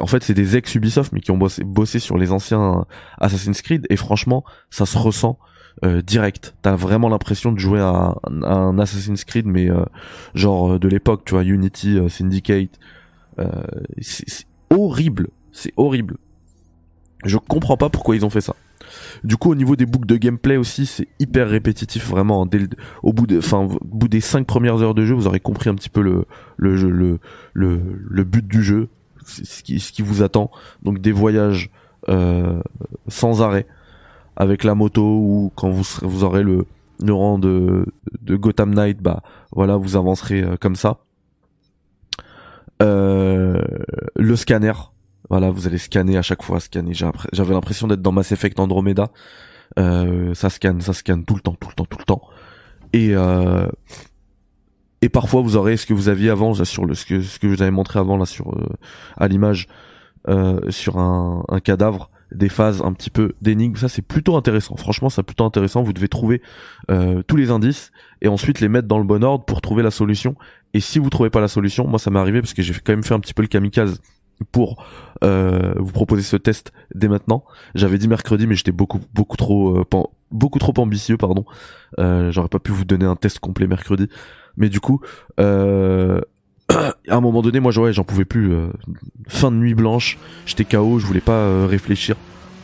en 0.00 0.06
fait 0.06 0.22
c'est 0.22 0.34
des 0.34 0.56
ex 0.56 0.74
Ubisoft 0.74 1.12
mais 1.12 1.20
qui 1.20 1.30
ont 1.30 1.36
bossé, 1.36 1.64
bossé 1.64 1.98
sur 1.98 2.16
les 2.16 2.32
anciens 2.32 2.86
Assassin's 3.18 3.60
Creed 3.60 3.86
et 3.90 3.96
franchement 3.96 4.44
ça 4.70 4.86
se 4.86 4.96
ressent 4.96 5.38
euh, 5.84 6.02
direct. 6.02 6.54
T'as 6.62 6.76
vraiment 6.76 7.08
l'impression 7.08 7.50
de 7.50 7.58
jouer 7.58 7.80
à, 7.80 8.14
un 8.24 8.78
Assassin's 8.78 9.24
Creed, 9.24 9.46
mais 9.46 9.70
euh, 9.70 9.84
genre 10.34 10.74
euh, 10.74 10.78
de 10.78 10.86
l'époque, 10.86 11.22
tu 11.24 11.32
vois, 11.32 11.44
Unity, 11.44 11.98
Syndicate. 12.08 12.78
c'est 14.00 14.46
horrible, 14.70 15.28
c'est 15.52 15.72
horrible. 15.76 16.18
Je 17.24 17.36
comprends 17.38 17.76
pas 17.76 17.88
pourquoi 17.88 18.14
ils 18.16 18.24
ont 18.24 18.30
fait 18.30 18.42
ça. 18.42 18.54
Du 19.24 19.36
coup, 19.36 19.50
au 19.50 19.54
niveau 19.54 19.76
des 19.76 19.86
boucles 19.86 20.06
de 20.06 20.16
gameplay 20.16 20.56
aussi, 20.56 20.86
c'est 20.86 21.08
hyper 21.18 21.48
répétitif, 21.48 22.08
vraiment. 22.08 22.46
Dès 22.46 22.60
au 23.02 23.12
bout 23.12 23.26
des 23.26 24.20
cinq 24.20 24.46
premières 24.46 24.82
heures 24.82 24.94
de 24.94 25.04
jeu, 25.04 25.14
vous 25.14 25.26
aurez 25.26 25.40
compris 25.40 25.70
un 25.70 25.74
petit 25.74 25.90
peu 25.90 26.24
le 26.64 28.24
but 28.24 28.46
du 28.46 28.62
jeu, 28.62 28.88
ce 29.26 29.62
qui 29.62 30.02
vous 30.02 30.22
attend. 30.22 30.50
Donc 30.82 31.00
des 31.00 31.12
voyages 31.12 31.70
sans 33.08 33.42
arrêt 33.42 33.66
avec 34.36 34.64
la 34.64 34.74
moto 34.74 35.02
ou 35.02 35.52
quand 35.54 35.70
vous 35.70 36.24
aurez 36.24 36.42
le, 36.42 36.66
rang 37.08 37.38
de, 37.38 37.86
de 38.22 38.36
Gotham 38.36 38.74
Knight, 38.74 39.00
bah 39.00 39.22
voilà, 39.52 39.76
vous 39.76 39.96
avancerez 39.96 40.42
euh, 40.42 40.56
comme 40.58 40.76
ça. 40.76 40.98
Euh, 42.82 43.62
le 44.16 44.36
scanner, 44.36 44.72
voilà, 45.32 45.50
vous 45.50 45.66
allez 45.66 45.78
scanner 45.78 46.18
à 46.18 46.22
chaque 46.22 46.42
fois, 46.42 46.60
scanner. 46.60 46.92
J'avais 46.92 47.54
l'impression 47.54 47.88
d'être 47.88 48.02
dans 48.02 48.12
Mass 48.12 48.32
Effect 48.32 48.60
Andromeda. 48.60 49.08
Euh, 49.78 50.34
ça 50.34 50.50
scanne, 50.50 50.82
ça 50.82 50.92
scanne 50.92 51.24
tout 51.24 51.34
le 51.34 51.40
temps, 51.40 51.56
tout 51.58 51.70
le 51.70 51.74
temps, 51.74 51.86
tout 51.86 51.96
le 51.98 52.04
temps. 52.04 52.20
Et 52.92 53.16
euh, 53.16 53.66
et 55.00 55.08
parfois 55.08 55.40
vous 55.40 55.56
aurez 55.56 55.78
ce 55.78 55.86
que 55.86 55.94
vous 55.94 56.10
aviez 56.10 56.28
avant, 56.28 56.52
sur 56.52 56.84
le 56.84 56.92
ce 56.92 57.06
que 57.06 57.22
ce 57.22 57.38
que 57.38 57.48
je 57.48 57.54
vous 57.54 57.62
avais 57.62 57.70
montré 57.70 57.98
avant 57.98 58.18
là 58.18 58.26
sur 58.26 58.52
euh, 58.52 58.68
à 59.16 59.26
l'image 59.26 59.68
sur 60.68 60.98
un, 60.98 61.44
un 61.48 61.60
cadavre 61.60 62.10
des 62.34 62.50
phases 62.50 62.82
un 62.82 62.92
petit 62.92 63.10
peu 63.10 63.32
d'énigmes. 63.40 63.76
Ça, 63.76 63.88
c'est 63.88 64.02
plutôt 64.02 64.36
intéressant. 64.36 64.76
Franchement, 64.76 65.08
c'est 65.08 65.22
plutôt 65.22 65.44
intéressant. 65.44 65.82
Vous 65.82 65.94
devez 65.94 66.08
trouver 66.08 66.42
euh, 66.90 67.22
tous 67.26 67.36
les 67.36 67.50
indices 67.50 67.90
et 68.20 68.28
ensuite 68.28 68.60
les 68.60 68.68
mettre 68.68 68.86
dans 68.86 68.98
le 68.98 69.04
bon 69.04 69.24
ordre 69.24 69.46
pour 69.46 69.62
trouver 69.62 69.82
la 69.82 69.90
solution. 69.90 70.36
Et 70.74 70.80
si 70.80 70.98
vous 70.98 71.08
trouvez 71.08 71.30
pas 71.30 71.40
la 71.40 71.48
solution, 71.48 71.86
moi, 71.86 71.98
ça 71.98 72.10
m'est 72.10 72.18
arrivé 72.18 72.40
parce 72.40 72.52
que 72.52 72.62
j'ai 72.62 72.74
quand 72.74 72.92
même 72.92 73.02
fait 73.02 73.14
un 73.14 73.20
petit 73.20 73.34
peu 73.34 73.42
le 73.42 73.48
kamikaze 73.48 74.00
pour 74.50 74.84
euh, 75.24 75.74
vous 75.76 75.92
proposer 75.92 76.22
ce 76.22 76.36
test 76.36 76.72
dès 76.94 77.08
maintenant. 77.08 77.44
J'avais 77.74 77.98
dit 77.98 78.08
mercredi, 78.08 78.46
mais 78.46 78.54
j'étais 78.54 78.72
beaucoup 78.72 79.00
beaucoup 79.14 79.36
trop 79.36 79.78
euh, 79.78 80.04
beaucoup 80.30 80.58
trop 80.58 80.74
ambitieux, 80.78 81.16
pardon. 81.16 81.44
J'aurais 81.98 82.48
pas 82.48 82.58
pu 82.58 82.72
vous 82.72 82.84
donner 82.84 83.04
un 83.04 83.16
test 83.16 83.38
complet 83.38 83.66
mercredi, 83.66 84.08
mais 84.56 84.68
du 84.68 84.80
coup, 84.80 85.00
à 87.08 87.16
un 87.16 87.20
moment 87.20 87.42
donné, 87.42 87.60
moi, 87.60 87.72
j'en 87.72 88.04
pouvais 88.04 88.24
plus. 88.24 88.52
Euh, 88.52 88.68
fin 89.28 89.50
de 89.50 89.56
nuit 89.56 89.74
blanche, 89.74 90.18
j'étais 90.46 90.64
KO, 90.64 90.98
je 90.98 91.06
voulais 91.06 91.20
pas 91.20 91.32
euh, 91.32 91.66
réfléchir 91.68 92.16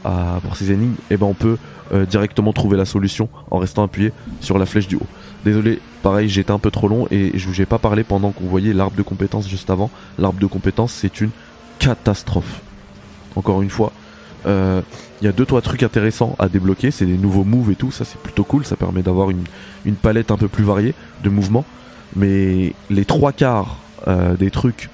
à 0.05 0.39
pour 0.43 0.57
ces 0.57 0.71
énigmes. 0.73 0.95
Et 1.11 1.15
eh 1.15 1.17
ben, 1.17 1.27
on 1.27 1.35
peut 1.35 1.57
euh, 1.93 2.07
directement 2.07 2.53
trouver 2.53 2.77
la 2.77 2.85
solution 2.85 3.29
en 3.51 3.59
restant 3.59 3.83
appuyé 3.83 4.13
sur 4.41 4.59
la 4.59 4.67
flèche 4.67 4.89
du 4.89 4.97
haut. 4.97 5.07
Désolé, 5.45 5.81
pareil, 6.03 6.29
j'étais 6.29 6.51
un 6.51 6.59
peu 6.59 6.71
trop 6.71 6.89
long 6.89 7.07
et 7.11 7.37
je 7.37 7.49
vous 7.49 7.61
ai 7.61 7.67
pas 7.67 7.79
parlé 7.79 8.05
pendant 8.05 8.33
qu'on 8.33 8.45
voyait 8.45 8.73
l'arbre 8.73 8.97
de 8.97 9.03
compétences 9.03 9.49
juste 9.49 9.71
avant. 9.71 9.91
L'arbre 10.19 10.41
de 10.41 10.47
compétences, 10.47 10.93
c'est 10.93 11.21
une 11.21 11.31
catastrophe. 11.79 12.61
Encore 13.37 13.63
une 13.63 13.71
fois, 13.71 13.93
il 14.47 15.25
y 15.25 15.29
a 15.29 15.33
deux 15.33 15.45
trois 15.45 15.61
trucs 15.61 15.83
intéressants 15.83 16.35
à 16.39 16.49
débloquer, 16.49 16.91
c'est 16.91 17.05
des 17.05 17.19
nouveaux 17.19 17.45
moves 17.45 17.71
et 17.71 17.75
tout, 17.75 17.91
ça 17.91 18.05
c'est 18.05 18.19
plutôt 18.19 18.45
cool, 18.45 18.65
ça 18.65 18.77
permet 18.77 19.03
d'avoir 19.03 19.31
une, 19.31 19.45
palette 20.01 20.31
un 20.31 20.37
peu 20.37 20.49
plus 20.49 20.65
variée 20.65 20.95
de 21.23 21.29
mouvements. 21.29 21.65
Mais 22.17 22.73
les 22.89 23.05
trois 23.05 23.33
quarts 23.33 23.79
euh, 24.07 24.37
des 24.37 24.51
trucs 24.51 24.89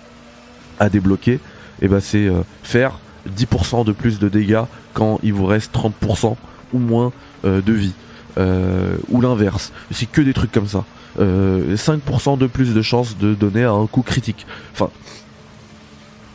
à 0.81 0.89
débloquer, 0.89 1.39
et 1.83 1.87
eh 1.87 1.89
ben 1.89 2.01
c'est 2.01 2.27
euh, 2.27 2.43
faire 2.63 2.99
10% 3.37 3.85
de 3.85 3.93
plus 3.93 4.19
de 4.19 4.29
dégâts 4.29 4.63
quand 4.93 5.19
il 5.23 5.33
vous 5.33 5.47
reste 5.47 5.75
30% 5.75 6.37
ou 6.73 6.79
moins 6.79 7.13
euh, 7.45 7.61
de 7.61 7.73
vie. 7.73 7.93
Euh, 8.37 8.97
ou 9.11 9.21
l'inverse. 9.21 9.73
C'est 9.91 10.11
que 10.11 10.21
des 10.21 10.33
trucs 10.33 10.53
comme 10.53 10.67
ça. 10.67 10.85
5% 11.17 12.39
de 12.39 12.47
plus 12.49 12.75
de 12.75 12.83
chances 12.83 13.17
de 13.17 13.35
donner 13.35 13.63
un 13.63 13.87
coup 13.87 14.03
critique. 14.03 14.47
Enfin, 14.73 14.91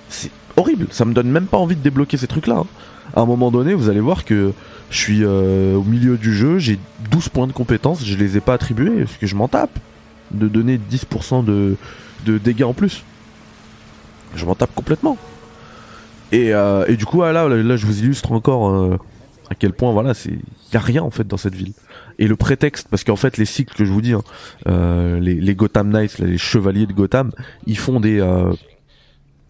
c'est 0.08 0.32
horrible. 0.58 0.88
Ça 0.92 1.06
me 1.06 1.14
donne 1.14 1.30
même 1.30 1.46
pas 1.46 1.58
envie 1.58 1.76
de 1.76 1.82
débloquer 1.82 2.18
ces 2.18 2.28
trucs-là. 2.28 2.58
Hein. 2.60 2.66
À 3.16 3.22
un 3.22 3.26
moment 3.26 3.52
donné, 3.52 3.74
vous 3.74 3.90
allez 3.90 4.00
voir 4.00 4.26
que 4.26 4.54
je 4.92 4.98
suis 4.98 5.26
au 5.26 5.84
milieu 5.84 6.18
du 6.18 6.34
jeu, 6.34 6.60
j'ai 6.60 6.80
12 7.12 7.30
points 7.30 7.48
de 7.48 7.52
compétence, 7.54 8.06
je 8.06 8.16
les 8.16 8.38
ai 8.38 8.40
pas 8.40 8.54
attribués 8.54 9.04
parce 9.04 9.18
que 9.18 9.28
je 9.28 9.36
m'en 9.36 9.48
tape 9.48 9.78
de 10.32 10.48
donner 10.48 10.80
10% 10.92 11.44
de, 11.44 11.76
de 12.26 12.38
dégâts 12.38 12.64
en 12.64 12.74
plus. 12.74 13.04
Je 14.36 14.46
m'en 14.46 14.56
tape 14.56 14.74
complètement. 14.76 15.18
Et, 16.32 16.54
euh, 16.54 16.86
du 16.96 17.06
coup, 17.06 17.22
là, 17.22 17.32
là, 17.48 17.78
je 17.78 17.86
vous 17.86 18.00
illustre 18.00 18.32
encore 18.32 18.70
euh, 18.70 18.98
à 19.50 19.56
quel 19.56 19.74
point, 19.74 19.92
voilà, 19.92 20.14
c'est 20.14 20.38
y 20.72 20.78
a 20.78 20.80
rien 20.80 21.02
en 21.02 21.10
fait 21.10 21.26
dans 21.26 21.38
cette 21.38 21.56
ville. 21.56 21.74
Et 22.20 22.28
le 22.28 22.36
prétexte, 22.36 22.88
parce 22.90 23.04
qu'en 23.04 23.16
fait, 23.16 23.38
les 23.38 23.46
cycles 23.46 23.76
que 23.76 23.86
je 23.86 23.92
vous 23.92 24.02
dis, 24.02 24.14
hein, 24.14 24.22
euh, 24.68 25.20
les, 25.20 25.56
Gotham 25.56 25.90
Knights, 25.90 26.20
les 26.20 26.38
chevaliers 26.38 26.86
de 26.86 26.94
Gotham, 26.94 27.32
ils 27.66 27.78
font 27.78 28.00
des, 28.00 28.22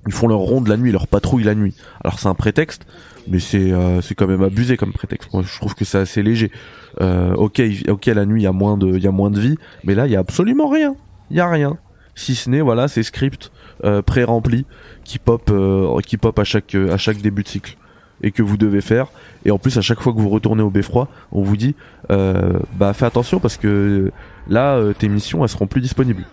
ils 0.07 0.13
font 0.13 0.27
leur 0.27 0.39
ronde 0.39 0.67
la 0.67 0.77
nuit, 0.77 0.91
leur 0.91 1.07
patrouille 1.07 1.43
la 1.43 1.55
nuit. 1.55 1.75
Alors 2.03 2.19
c'est 2.19 2.27
un 2.27 2.35
prétexte, 2.35 2.85
mais 3.27 3.39
c'est 3.39 3.71
c'est 4.01 4.15
quand 4.15 4.27
même 4.27 4.43
abusé 4.43 4.77
comme 4.77 4.93
prétexte. 4.93 5.31
Moi, 5.33 5.43
je 5.45 5.59
trouve 5.59 5.75
que 5.75 5.85
c'est 5.85 5.97
assez 5.97 6.23
léger. 6.23 6.51
ok, 6.99 7.61
ok, 7.87 8.05
la 8.07 8.25
nuit, 8.25 8.41
il 8.41 8.43
y 8.45 8.47
a 8.47 8.51
moins 8.51 8.77
de, 8.77 8.87
il 8.87 9.03
y 9.03 9.07
a 9.07 9.11
moins 9.11 9.29
de 9.29 9.39
vie, 9.39 9.57
mais 9.83 9.95
là, 9.95 10.07
il 10.07 10.13
y 10.13 10.15
a 10.15 10.19
absolument 10.19 10.69
rien. 10.69 10.95
Il 11.29 11.37
y 11.37 11.41
a 11.41 11.49
rien 11.49 11.77
si 12.19 12.35
ce 12.35 12.49
n'est 12.49 12.61
voilà 12.61 12.87
ces 12.87 13.03
scripts 13.03 13.51
euh, 13.85 14.01
pré-remplis 14.01 14.65
qui 15.05 15.19
pop 15.19 15.49
euh, 15.49 15.99
qui 16.01 16.17
pop 16.17 16.37
à 16.37 16.43
chaque 16.43 16.75
à 16.75 16.97
chaque 16.97 17.21
début 17.21 17.43
de 17.43 17.47
cycle 17.47 17.77
et 18.21 18.31
que 18.31 18.43
vous 18.43 18.57
devez 18.57 18.81
faire 18.81 19.07
et 19.45 19.51
en 19.51 19.57
plus 19.57 19.77
à 19.77 19.81
chaque 19.81 20.01
fois 20.01 20.13
que 20.13 20.19
vous 20.19 20.29
retournez 20.29 20.61
au 20.61 20.69
beffroi 20.69 21.07
on 21.31 21.41
vous 21.41 21.55
dit 21.55 21.75
euh, 22.11 22.59
bah 22.75 22.91
fais 22.93 23.05
attention 23.05 23.39
parce 23.39 23.55
que 23.55 24.11
là 24.49 24.81
tes 24.97 25.07
missions 25.07 25.43
elles 25.43 25.49
seront 25.49 25.67
plus 25.67 25.81
disponibles 25.81 26.25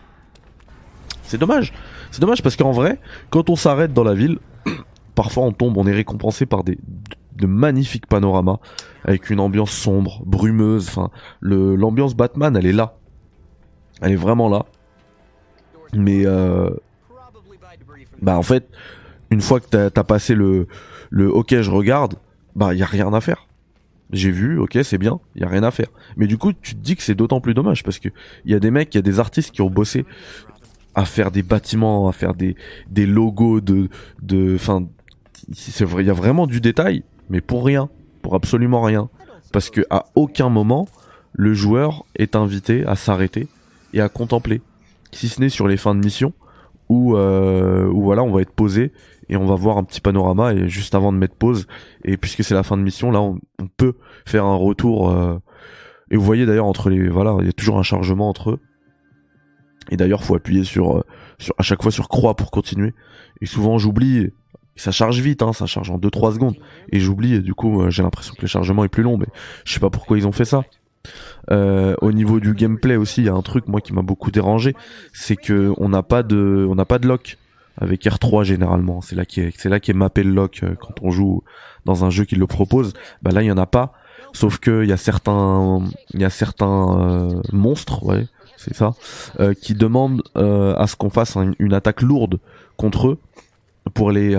c'est 1.26 1.38
dommage 1.38 1.72
c'est 2.10 2.20
dommage 2.20 2.42
parce 2.42 2.56
qu'en 2.56 2.72
vrai 2.72 2.98
quand 3.30 3.50
on 3.50 3.56
s'arrête 3.56 3.92
dans 3.92 4.04
la 4.04 4.14
ville 4.14 4.38
parfois 5.14 5.44
on 5.44 5.52
tombe 5.52 5.76
on 5.76 5.86
est 5.86 5.94
récompensé 5.94 6.46
par 6.46 6.64
des 6.64 6.78
de 7.34 7.46
magnifiques 7.46 8.06
panoramas 8.06 8.58
avec 9.04 9.28
une 9.28 9.40
ambiance 9.40 9.70
sombre 9.70 10.22
brumeuse 10.24 10.88
enfin 10.88 11.10
l'ambiance 11.40 12.14
Batman 12.14 12.56
elle 12.56 12.66
est 12.66 12.72
là 12.72 12.94
elle 14.00 14.12
est 14.12 14.16
vraiment 14.16 14.48
là 14.48 14.64
mais 15.92 16.26
euh, 16.26 16.70
bah 18.22 18.38
en 18.38 18.42
fait, 18.42 18.68
une 19.30 19.40
fois 19.40 19.60
que 19.60 19.66
t'as 19.66 20.00
as 20.00 20.04
passé 20.04 20.34
le 20.34 20.66
le 21.10 21.30
ok 21.32 21.60
je 21.60 21.70
regarde, 21.70 22.14
bah 22.54 22.74
y 22.74 22.82
a 22.82 22.86
rien 22.86 23.12
à 23.12 23.20
faire. 23.20 23.46
J'ai 24.12 24.30
vu, 24.30 24.58
ok 24.58 24.78
c'est 24.82 24.98
bien, 24.98 25.20
y 25.34 25.42
a 25.42 25.48
rien 25.48 25.62
à 25.62 25.70
faire. 25.70 25.88
Mais 26.16 26.26
du 26.26 26.38
coup 26.38 26.52
tu 26.52 26.74
te 26.74 26.80
dis 26.80 26.96
que 26.96 27.02
c'est 27.02 27.14
d'autant 27.14 27.40
plus 27.40 27.54
dommage 27.54 27.82
parce 27.82 27.98
que 27.98 28.08
il 28.44 28.52
y 28.52 28.54
a 28.54 28.60
des 28.60 28.70
mecs, 28.70 28.94
il 28.94 28.98
y 28.98 29.00
a 29.00 29.02
des 29.02 29.20
artistes 29.20 29.50
qui 29.50 29.62
ont 29.62 29.70
bossé 29.70 30.04
à 30.96 31.04
faire 31.04 31.30
des 31.30 31.44
bâtiments, 31.44 32.08
à 32.08 32.12
faire 32.12 32.34
des 32.34 32.56
des 32.90 33.06
logos 33.06 33.60
de 33.60 33.88
de, 34.22 34.56
enfin 34.56 34.86
il 35.48 36.06
y 36.06 36.10
a 36.10 36.14
vraiment 36.14 36.48
du 36.48 36.60
détail, 36.60 37.04
mais 37.30 37.40
pour 37.40 37.64
rien, 37.64 37.88
pour 38.22 38.34
absolument 38.34 38.82
rien, 38.82 39.08
parce 39.52 39.70
que 39.70 39.82
à 39.90 40.06
aucun 40.16 40.48
moment 40.48 40.88
le 41.32 41.54
joueur 41.54 42.04
est 42.16 42.34
invité 42.34 42.84
à 42.86 42.96
s'arrêter 42.96 43.46
et 43.92 44.00
à 44.00 44.08
contempler. 44.08 44.62
Si 45.12 45.28
ce 45.28 45.40
n'est 45.40 45.50
sur 45.50 45.68
les 45.68 45.76
fins 45.76 45.94
de 45.94 46.00
mission 46.00 46.32
où, 46.88 47.16
euh, 47.16 47.86
où 47.86 48.02
voilà, 48.02 48.22
on 48.22 48.32
va 48.32 48.40
être 48.40 48.52
posé 48.52 48.92
et 49.28 49.36
on 49.36 49.46
va 49.46 49.54
voir 49.54 49.76
un 49.76 49.84
petit 49.84 50.00
panorama 50.00 50.54
et 50.54 50.68
juste 50.68 50.94
avant 50.94 51.12
de 51.12 51.18
mettre 51.18 51.34
pause. 51.34 51.66
Et 52.04 52.16
puisque 52.16 52.42
c'est 52.42 52.54
la 52.54 52.62
fin 52.62 52.76
de 52.76 52.82
mission 52.82 53.10
là 53.10 53.20
on, 53.20 53.38
peut 53.76 53.94
faire 54.24 54.44
un 54.46 54.56
retour 54.56 55.10
euh, 55.10 55.38
et 56.10 56.16
vous 56.16 56.24
voyez 56.24 56.46
d'ailleurs 56.46 56.66
entre 56.66 56.88
les 56.88 57.08
voilà 57.08 57.36
il 57.40 57.46
y 57.46 57.48
a 57.50 57.52
toujours 57.52 57.78
un 57.78 57.82
chargement 57.82 58.28
entre 58.30 58.52
eux 58.52 58.60
et 59.90 59.96
d'ailleurs 59.96 60.24
faut 60.24 60.34
appuyer 60.34 60.64
sur 60.64 60.98
euh, 60.98 61.04
sur 61.38 61.54
à 61.58 61.62
chaque 61.62 61.82
fois 61.82 61.92
sur 61.92 62.08
croix 62.08 62.34
pour 62.34 62.50
continuer 62.50 62.94
et 63.40 63.46
souvent 63.46 63.78
j'oublie 63.78 64.30
ça 64.76 64.90
charge 64.90 65.20
vite 65.20 65.42
hein, 65.42 65.52
ça 65.52 65.66
charge 65.66 65.90
en 65.90 65.98
2 65.98 66.10
3 66.10 66.34
secondes 66.34 66.56
et 66.92 67.00
j'oublie 67.00 67.34
et 67.34 67.40
du 67.40 67.54
coup 67.54 67.88
j'ai 67.90 68.02
l'impression 68.02 68.34
que 68.34 68.42
le 68.42 68.48
chargement 68.48 68.84
est 68.84 68.88
plus 68.88 69.02
long 69.02 69.16
mais 69.16 69.26
je 69.64 69.72
sais 69.72 69.80
pas 69.80 69.90
pourquoi 69.90 70.18
ils 70.18 70.26
ont 70.26 70.32
fait 70.32 70.44
ça 70.44 70.64
euh, 71.50 71.94
au 72.00 72.12
niveau 72.12 72.40
du 72.40 72.54
gameplay 72.54 72.96
aussi, 72.96 73.22
il 73.22 73.26
y 73.26 73.28
a 73.28 73.34
un 73.34 73.42
truc 73.42 73.68
moi 73.68 73.80
qui 73.80 73.92
m'a 73.92 74.02
beaucoup 74.02 74.30
dérangé, 74.30 74.74
c'est 75.12 75.36
que 75.36 75.72
on 75.78 75.88
n'a 75.88 76.02
pas 76.02 76.22
de, 76.22 76.66
on 76.68 76.74
n'a 76.74 76.84
pas 76.84 76.98
de 76.98 77.06
lock 77.06 77.38
avec 77.78 78.04
R3 78.04 78.44
généralement. 78.44 79.00
C'est 79.00 79.16
là 79.16 79.24
qui 79.24 79.40
est, 79.40 79.52
c'est 79.56 79.68
là 79.68 79.80
qui 79.80 79.90
est 79.90 79.94
mappé 79.94 80.22
le 80.22 80.32
lock 80.32 80.60
euh, 80.62 80.74
quand 80.74 80.94
on 81.02 81.10
joue 81.10 81.42
dans 81.84 82.04
un 82.04 82.10
jeu 82.10 82.24
qui 82.24 82.36
le 82.36 82.46
propose. 82.46 82.94
Bah 83.22 83.30
là 83.30 83.42
il 83.42 83.46
y 83.46 83.52
en 83.52 83.58
a 83.58 83.66
pas. 83.66 83.92
Sauf 84.32 84.58
que 84.58 84.82
il 84.82 84.88
y 84.88 84.92
a 84.92 84.96
certains, 84.96 85.82
il 86.12 86.20
y 86.20 86.24
a 86.24 86.30
certains 86.30 86.98
euh, 87.00 87.40
monstres, 87.52 88.04
ouais, 88.04 88.26
c'est 88.56 88.74
ça, 88.74 88.94
qui 89.60 89.74
demandent 89.74 90.22
à 90.34 90.86
ce 90.86 90.96
qu'on 90.96 91.10
fasse 91.10 91.36
une 91.58 91.74
attaque 91.74 92.02
lourde 92.02 92.38
contre 92.76 93.08
eux 93.08 93.18
pour 93.94 94.10
les 94.10 94.34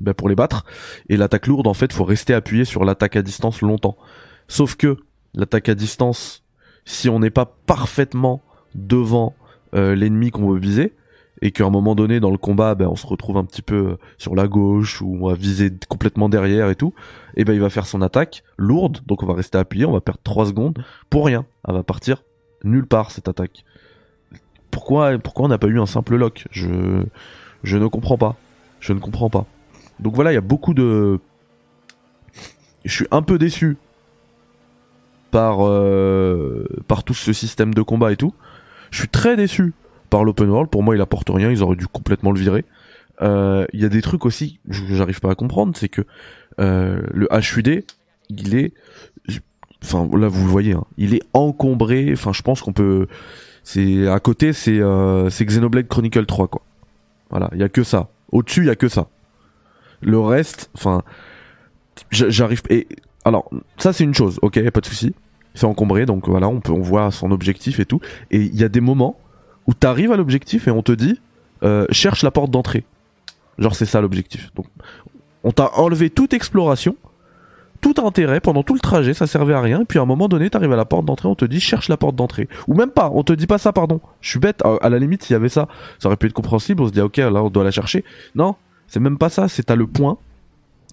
bah, 0.00 0.14
pour 0.14 0.30
les 0.30 0.34
battre. 0.34 0.64
Et 1.10 1.16
l'attaque 1.18 1.46
lourde, 1.46 1.66
en 1.66 1.74
fait, 1.74 1.92
faut 1.92 2.04
rester 2.04 2.32
appuyé 2.32 2.64
sur 2.64 2.84
l'attaque 2.84 3.16
à 3.16 3.22
distance 3.22 3.60
longtemps. 3.60 3.98
Sauf 4.48 4.74
que 4.74 4.96
l'attaque 5.34 5.68
à 5.68 5.74
distance, 5.74 6.42
si 6.86 7.10
on 7.10 7.18
n'est 7.18 7.30
pas 7.30 7.44
parfaitement 7.66 8.42
devant 8.74 9.34
euh, 9.74 9.94
l'ennemi 9.94 10.30
qu'on 10.30 10.50
veut 10.50 10.58
viser, 10.58 10.94
et 11.42 11.50
qu'à 11.52 11.64
un 11.64 11.70
moment 11.70 11.94
donné 11.94 12.20
dans 12.20 12.30
le 12.30 12.38
combat, 12.38 12.74
ben, 12.74 12.88
on 12.88 12.96
se 12.96 13.06
retrouve 13.06 13.36
un 13.36 13.44
petit 13.44 13.62
peu 13.62 13.74
euh, 13.74 13.98
sur 14.18 14.34
la 14.34 14.46
gauche 14.46 15.00
ou 15.00 15.18
on 15.20 15.28
va 15.28 15.34
viser 15.34 15.72
complètement 15.88 16.28
derrière 16.28 16.68
et 16.68 16.76
tout, 16.76 16.94
et 17.36 17.44
ben 17.44 17.52
il 17.52 17.60
va 17.60 17.70
faire 17.70 17.86
son 17.86 18.02
attaque 18.02 18.42
lourde, 18.58 19.00
donc 19.06 19.22
on 19.22 19.26
va 19.26 19.34
rester 19.34 19.58
appuyé, 19.58 19.86
on 19.86 19.92
va 19.92 20.00
perdre 20.00 20.20
3 20.22 20.46
secondes 20.46 20.84
pour 21.08 21.26
rien. 21.26 21.46
Elle 21.66 21.74
va 21.74 21.82
partir 21.82 22.22
nulle 22.64 22.86
part 22.86 23.10
cette 23.10 23.28
attaque. 23.28 23.64
Pourquoi 24.70 25.18
pourquoi 25.18 25.46
on 25.46 25.48
n'a 25.48 25.58
pas 25.58 25.68
eu 25.68 25.80
un 25.80 25.86
simple 25.86 26.16
lock? 26.16 26.46
Je 26.50 27.02
je 27.62 27.76
ne 27.76 27.86
comprends 27.86 28.18
pas. 28.18 28.36
Je 28.80 28.92
ne 28.92 28.98
comprends 28.98 29.30
pas. 29.30 29.46
Donc 29.98 30.14
voilà, 30.14 30.32
il 30.32 30.34
y 30.34 30.38
a 30.38 30.42
beaucoup 30.42 30.74
de 30.74 31.20
je 32.84 32.94
suis 32.94 33.06
un 33.10 33.22
peu 33.22 33.38
déçu 33.38 33.76
par 35.30 35.66
euh, 35.66 36.66
par 36.88 37.04
tout 37.04 37.14
ce 37.14 37.32
système 37.32 37.74
de 37.74 37.82
combat 37.82 38.12
et 38.12 38.16
tout. 38.16 38.34
Je 38.90 38.98
suis 38.98 39.08
très 39.08 39.36
déçu 39.36 39.72
par 40.10 40.24
l'open 40.24 40.50
world. 40.50 40.70
Pour 40.70 40.82
moi, 40.82 40.94
il 40.94 41.00
apporte 41.00 41.30
rien. 41.30 41.50
Ils 41.50 41.62
auraient 41.62 41.76
dû 41.76 41.86
complètement 41.86 42.32
le 42.32 42.40
virer. 42.40 42.64
Euh, 43.22 43.66
il 43.72 43.80
y 43.80 43.84
a 43.84 43.88
des 43.88 44.02
trucs 44.02 44.24
aussi 44.24 44.60
que 44.68 44.94
j'arrive 44.94 45.20
pas 45.20 45.30
à 45.30 45.34
comprendre, 45.34 45.76
c'est 45.76 45.88
que 45.88 46.02
euh, 46.58 47.02
le 47.12 47.28
HUD, 47.32 47.84
il 48.30 48.54
est, 48.54 48.72
enfin 49.84 50.08
là 50.16 50.28
vous 50.28 50.44
le 50.44 50.50
voyez, 50.50 50.72
hein, 50.72 50.84
il 50.96 51.14
est 51.14 51.22
encombré. 51.34 52.10
Enfin, 52.12 52.32
je 52.32 52.40
pense 52.42 52.62
qu'on 52.62 52.72
peut, 52.72 53.08
c'est 53.62 54.08
à 54.08 54.20
côté, 54.20 54.52
c'est 54.52 54.80
c'est 55.28 55.44
Xenoblade 55.44 55.86
Chronicle 55.88 56.24
3 56.24 56.48
quoi. 56.48 56.62
Voilà, 57.28 57.50
il 57.52 57.60
y 57.60 57.62
a 57.62 57.68
que 57.68 57.82
ça. 57.82 58.08
Au-dessus, 58.32 58.62
il 58.62 58.66
y 58.66 58.70
a 58.70 58.76
que 58.76 58.88
ça. 58.88 59.08
Le 60.00 60.18
reste, 60.18 60.70
enfin, 60.74 61.02
j'arrive 62.10 62.62
et 62.70 62.88
alors, 63.26 63.50
ça 63.76 63.92
c'est 63.92 64.04
une 64.04 64.14
chose, 64.14 64.38
ok, 64.40 64.70
pas 64.70 64.80
de 64.80 64.86
souci. 64.86 65.14
C'est 65.54 65.66
encombré, 65.66 66.06
donc 66.06 66.28
voilà, 66.28 66.48
on 66.48 66.60
peut, 66.60 66.72
on 66.72 66.80
voit 66.80 67.10
son 67.10 67.32
objectif 67.32 67.80
et 67.80 67.84
tout. 67.84 68.00
Et 68.30 68.38
il 68.38 68.56
y 68.56 68.64
a 68.64 68.68
des 68.68 68.80
moments 68.80 69.18
où 69.66 69.74
t'arrives 69.74 70.12
à 70.12 70.16
l'objectif 70.16 70.68
et 70.68 70.70
on 70.70 70.82
te 70.82 70.92
dit, 70.92 71.20
euh, 71.62 71.86
cherche 71.90 72.22
la 72.22 72.30
porte 72.30 72.50
d'entrée. 72.50 72.84
Genre 73.58 73.74
c'est 73.74 73.86
ça 73.86 74.00
l'objectif. 74.00 74.50
On 75.44 75.52
t'a 75.52 75.70
enlevé 75.74 76.10
toute 76.10 76.32
exploration, 76.32 76.96
tout 77.80 77.94
intérêt 78.04 78.40
pendant 78.40 78.62
tout 78.62 78.74
le 78.74 78.80
trajet, 78.80 79.14
ça 79.14 79.26
servait 79.26 79.54
à 79.54 79.60
rien. 79.60 79.82
Et 79.82 79.84
puis 79.84 79.98
à 79.98 80.02
un 80.02 80.06
moment 80.06 80.28
donné, 80.28 80.50
t'arrives 80.50 80.72
à 80.72 80.76
la 80.76 80.84
porte 80.84 81.04
d'entrée, 81.04 81.28
on 81.28 81.34
te 81.34 81.44
dit 81.44 81.60
cherche 81.60 81.88
la 81.88 81.96
porte 81.96 82.16
d'entrée. 82.16 82.48
Ou 82.68 82.74
même 82.74 82.90
pas, 82.90 83.10
on 83.12 83.22
te 83.22 83.32
dit 83.32 83.46
pas 83.46 83.58
ça, 83.58 83.72
pardon. 83.72 84.00
Je 84.20 84.30
suis 84.30 84.38
bête. 84.38 84.62
À 84.80 84.88
la 84.88 84.98
limite, 84.98 85.22
s'il 85.22 85.34
y 85.34 85.36
avait 85.36 85.48
ça, 85.48 85.68
ça 85.98 86.08
aurait 86.08 86.16
pu 86.16 86.26
être 86.26 86.32
compréhensible. 86.32 86.82
On 86.82 86.86
se 86.86 86.92
dit 86.92 87.00
ok, 87.00 87.16
là 87.18 87.42
on 87.42 87.50
doit 87.50 87.64
la 87.64 87.70
chercher. 87.70 88.04
Non, 88.34 88.56
c'est 88.86 89.00
même 89.00 89.18
pas 89.18 89.28
ça. 89.28 89.48
C'est 89.48 89.64
t'as 89.64 89.76
le 89.76 89.86
point 89.86 90.18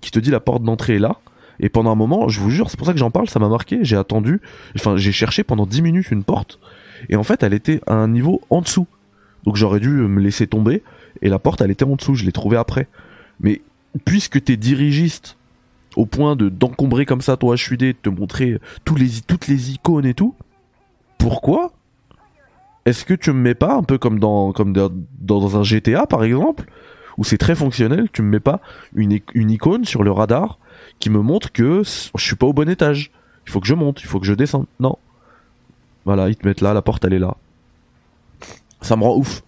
qui 0.02 0.12
te 0.12 0.20
dit 0.20 0.32
la 0.32 0.40
porte 0.40 0.64
d'entrée 0.64 0.96
est 0.96 1.00
là. 1.00 1.18
Et 1.60 1.70
pendant 1.70 1.92
un 1.92 1.96
moment, 1.96 2.30
je 2.30 2.40
vous 2.40 2.50
jure, 2.50 2.70
c'est 2.70 2.78
pour 2.78 2.88
ça 2.88 2.94
que 2.94 3.00
j'en 3.00 3.12
parle, 3.12 3.30
ça 3.30 3.40
m'a 3.40 3.50
marqué. 3.50 3.80
J'ai 3.82 3.98
attendu, 3.98 4.42
enfin, 4.76 4.98
j'ai 4.98 5.12
cherché 5.12 5.44
pendant 5.44 5.66
10 5.66 5.82
minutes 5.82 6.12
une 6.12 6.24
porte. 6.24 6.60
Et 7.10 7.16
en 7.16 7.24
fait, 7.24 7.44
elle 7.44 7.54
était 7.54 7.82
à 7.88 7.96
un 7.96 8.08
niveau 8.08 8.42
en 8.50 8.62
dessous. 8.62 8.88
Donc 9.44 9.56
j'aurais 9.56 9.80
dû 9.80 9.90
me 9.90 10.22
laisser 10.22 10.48
tomber. 10.48 10.84
Et 11.22 11.30
la 11.30 11.40
porte, 11.40 11.62
elle 11.62 11.72
était 11.72 11.86
en 11.86 11.96
dessous. 11.96 12.16
Je 12.16 12.26
l'ai 12.26 12.32
trouvée 12.32 12.58
après. 12.58 12.88
Mais 13.40 13.62
puisque 14.06 14.44
t'es 14.44 14.58
dirigiste 14.58 15.38
au 15.96 16.06
point 16.06 16.36
de 16.36 16.50
d'encombrer 16.50 17.06
comme 17.06 17.22
ça 17.22 17.38
ton 17.38 17.54
HUD, 17.54 17.80
de 17.80 17.92
te 17.92 18.10
montrer 18.10 18.60
toutes 18.86 19.00
les 19.48 19.72
icônes 19.72 20.06
et 20.06 20.14
tout, 20.14 20.36
pourquoi 21.18 21.72
est-ce 22.86 23.04
que 23.04 23.14
tu 23.14 23.32
me 23.32 23.42
mets 23.42 23.56
pas 23.56 23.74
un 23.76 23.84
peu 23.84 23.98
comme 23.98 24.20
dans 24.20 25.58
un 25.58 25.64
GTA 25.64 26.06
par 26.06 26.24
exemple 26.24 26.66
où 27.18 27.24
c'est 27.24 27.38
très 27.38 27.56
fonctionnel, 27.56 28.10
tu 28.14 28.22
me 28.22 28.30
mets 28.30 28.40
pas 28.40 28.62
une 28.96 29.52
icône 29.52 29.86
sur 29.86 30.04
le 30.04 30.12
radar 30.12 30.60
qui 31.00 31.10
me 31.10 31.22
montre 31.22 31.52
que 31.52 31.84
je 31.84 32.24
suis 32.24 32.36
pas 32.36 32.48
au 32.48 32.54
bon 32.54 32.70
étage. 32.70 33.12
Il 33.46 33.52
faut 33.52 33.60
que 33.60 33.68
je 33.68 33.76
monte, 33.76 34.02
il 34.02 34.08
faut 34.08 34.20
que 34.20 34.26
je 34.26 34.34
descende. 34.34 34.66
Non. 34.80 34.98
Voilà, 36.06 36.30
ils 36.30 36.36
te 36.36 36.48
mettent 36.48 36.62
là, 36.62 36.74
la 36.74 36.82
porte 36.82 37.06
elle 37.06 37.14
est 37.14 37.20
là. 37.20 37.36
Ça 38.82 38.96
me 38.96 39.04
rend 39.04 39.16
ouf. 39.16 39.44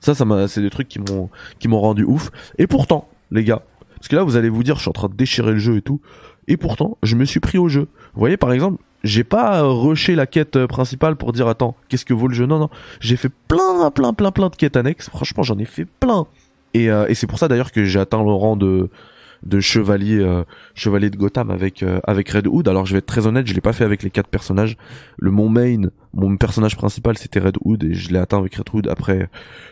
Ça, 0.00 0.14
ça 0.14 0.24
m'a, 0.24 0.48
c'est 0.48 0.60
des 0.60 0.70
trucs 0.70 0.88
qui 0.88 0.98
m'ont, 0.98 1.30
qui 1.58 1.68
m'ont 1.68 1.80
rendu 1.80 2.04
ouf. 2.04 2.30
Et 2.58 2.66
pourtant, 2.66 3.08
les 3.30 3.44
gars. 3.44 3.62
Parce 3.96 4.08
que 4.08 4.16
là, 4.16 4.22
vous 4.22 4.36
allez 4.36 4.48
vous 4.48 4.62
dire, 4.62 4.76
je 4.76 4.82
suis 4.82 4.90
en 4.90 4.92
train 4.92 5.08
de 5.08 5.14
déchirer 5.14 5.52
le 5.52 5.58
jeu 5.58 5.76
et 5.76 5.82
tout. 5.82 6.00
Et 6.46 6.56
pourtant, 6.56 6.98
je 7.02 7.16
me 7.16 7.24
suis 7.24 7.40
pris 7.40 7.56
au 7.56 7.68
jeu. 7.68 7.88
Vous 8.12 8.20
voyez, 8.20 8.36
par 8.36 8.52
exemple, 8.52 8.82
j'ai 9.02 9.24
pas 9.24 9.62
rushé 9.62 10.14
la 10.14 10.26
quête 10.26 10.66
principale 10.66 11.16
pour 11.16 11.32
dire, 11.32 11.48
attends, 11.48 11.74
qu'est-ce 11.88 12.04
que 12.04 12.12
vaut 12.12 12.28
le 12.28 12.34
jeu? 12.34 12.44
Non, 12.46 12.58
non. 12.58 12.68
J'ai 13.00 13.16
fait 13.16 13.30
plein, 13.48 13.90
plein, 13.90 14.12
plein, 14.12 14.30
plein 14.30 14.50
de 14.50 14.56
quêtes 14.56 14.76
annexes. 14.76 15.08
Franchement, 15.08 15.42
j'en 15.42 15.58
ai 15.58 15.64
fait 15.64 15.86
plein. 15.86 16.26
Et, 16.74 16.90
euh, 16.90 17.06
et 17.08 17.14
c'est 17.14 17.26
pour 17.26 17.38
ça 17.38 17.48
d'ailleurs 17.48 17.72
que 17.72 17.84
j'ai 17.84 18.00
atteint 18.00 18.22
le 18.22 18.32
rang 18.32 18.56
de, 18.56 18.90
de 19.44 19.60
chevalier 19.60 20.18
euh, 20.20 20.42
chevalier 20.74 21.10
de 21.10 21.16
Gotham 21.16 21.50
avec 21.50 21.82
euh, 21.82 22.00
avec 22.04 22.30
Red 22.30 22.46
Hood. 22.46 22.66
Alors 22.68 22.86
je 22.86 22.92
vais 22.92 22.98
être 22.98 23.06
très 23.06 23.26
honnête, 23.26 23.46
je 23.46 23.54
l'ai 23.54 23.60
pas 23.60 23.72
fait 23.72 23.84
avec 23.84 24.02
les 24.02 24.10
quatre 24.10 24.28
personnages. 24.28 24.76
Le 25.18 25.30
mon 25.30 25.48
main, 25.48 25.82
mon 26.12 26.36
personnage 26.36 26.76
principal 26.76 27.18
c'était 27.18 27.40
Red 27.40 27.56
Hood 27.62 27.84
et 27.84 27.94
je 27.94 28.10
l'ai 28.10 28.18
atteint 28.18 28.38
avec 28.38 28.54
Red 28.54 28.68
Hood. 28.72 28.88
Après, 28.88 29.28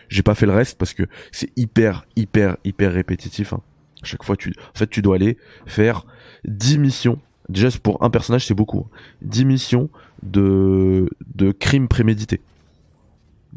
j'ai 0.09 0.23
pas 0.23 0.35
fait 0.35 0.47
le 0.47 0.53
reste 0.53 0.79
parce 0.79 0.95
que 0.95 1.05
c'est 1.33 1.51
hyper 1.57 2.07
hyper 2.17 2.57
hyper 2.65 2.93
répétitif. 2.93 3.53
Hein. 3.53 3.61
Chaque 4.03 4.25
fois 4.25 4.37
tu 4.37 4.53
en 4.59 4.79
fait 4.79 4.89
tu 4.89 5.01
dois 5.01 5.17
aller 5.17 5.39
faire 5.67 6.05
10 6.45 6.79
missions. 6.79 7.19
Déjà 7.49 7.69
pour 7.83 8.03
un 8.03 8.11
personnage 8.11 8.47
c'est 8.47 8.55
beaucoup. 8.55 8.87
10 9.23 9.41
hein. 9.41 9.45
missions 9.47 9.91
de 10.23 11.09
de 11.35 11.51
crimes 11.53 11.89
prémédités. 11.89 12.41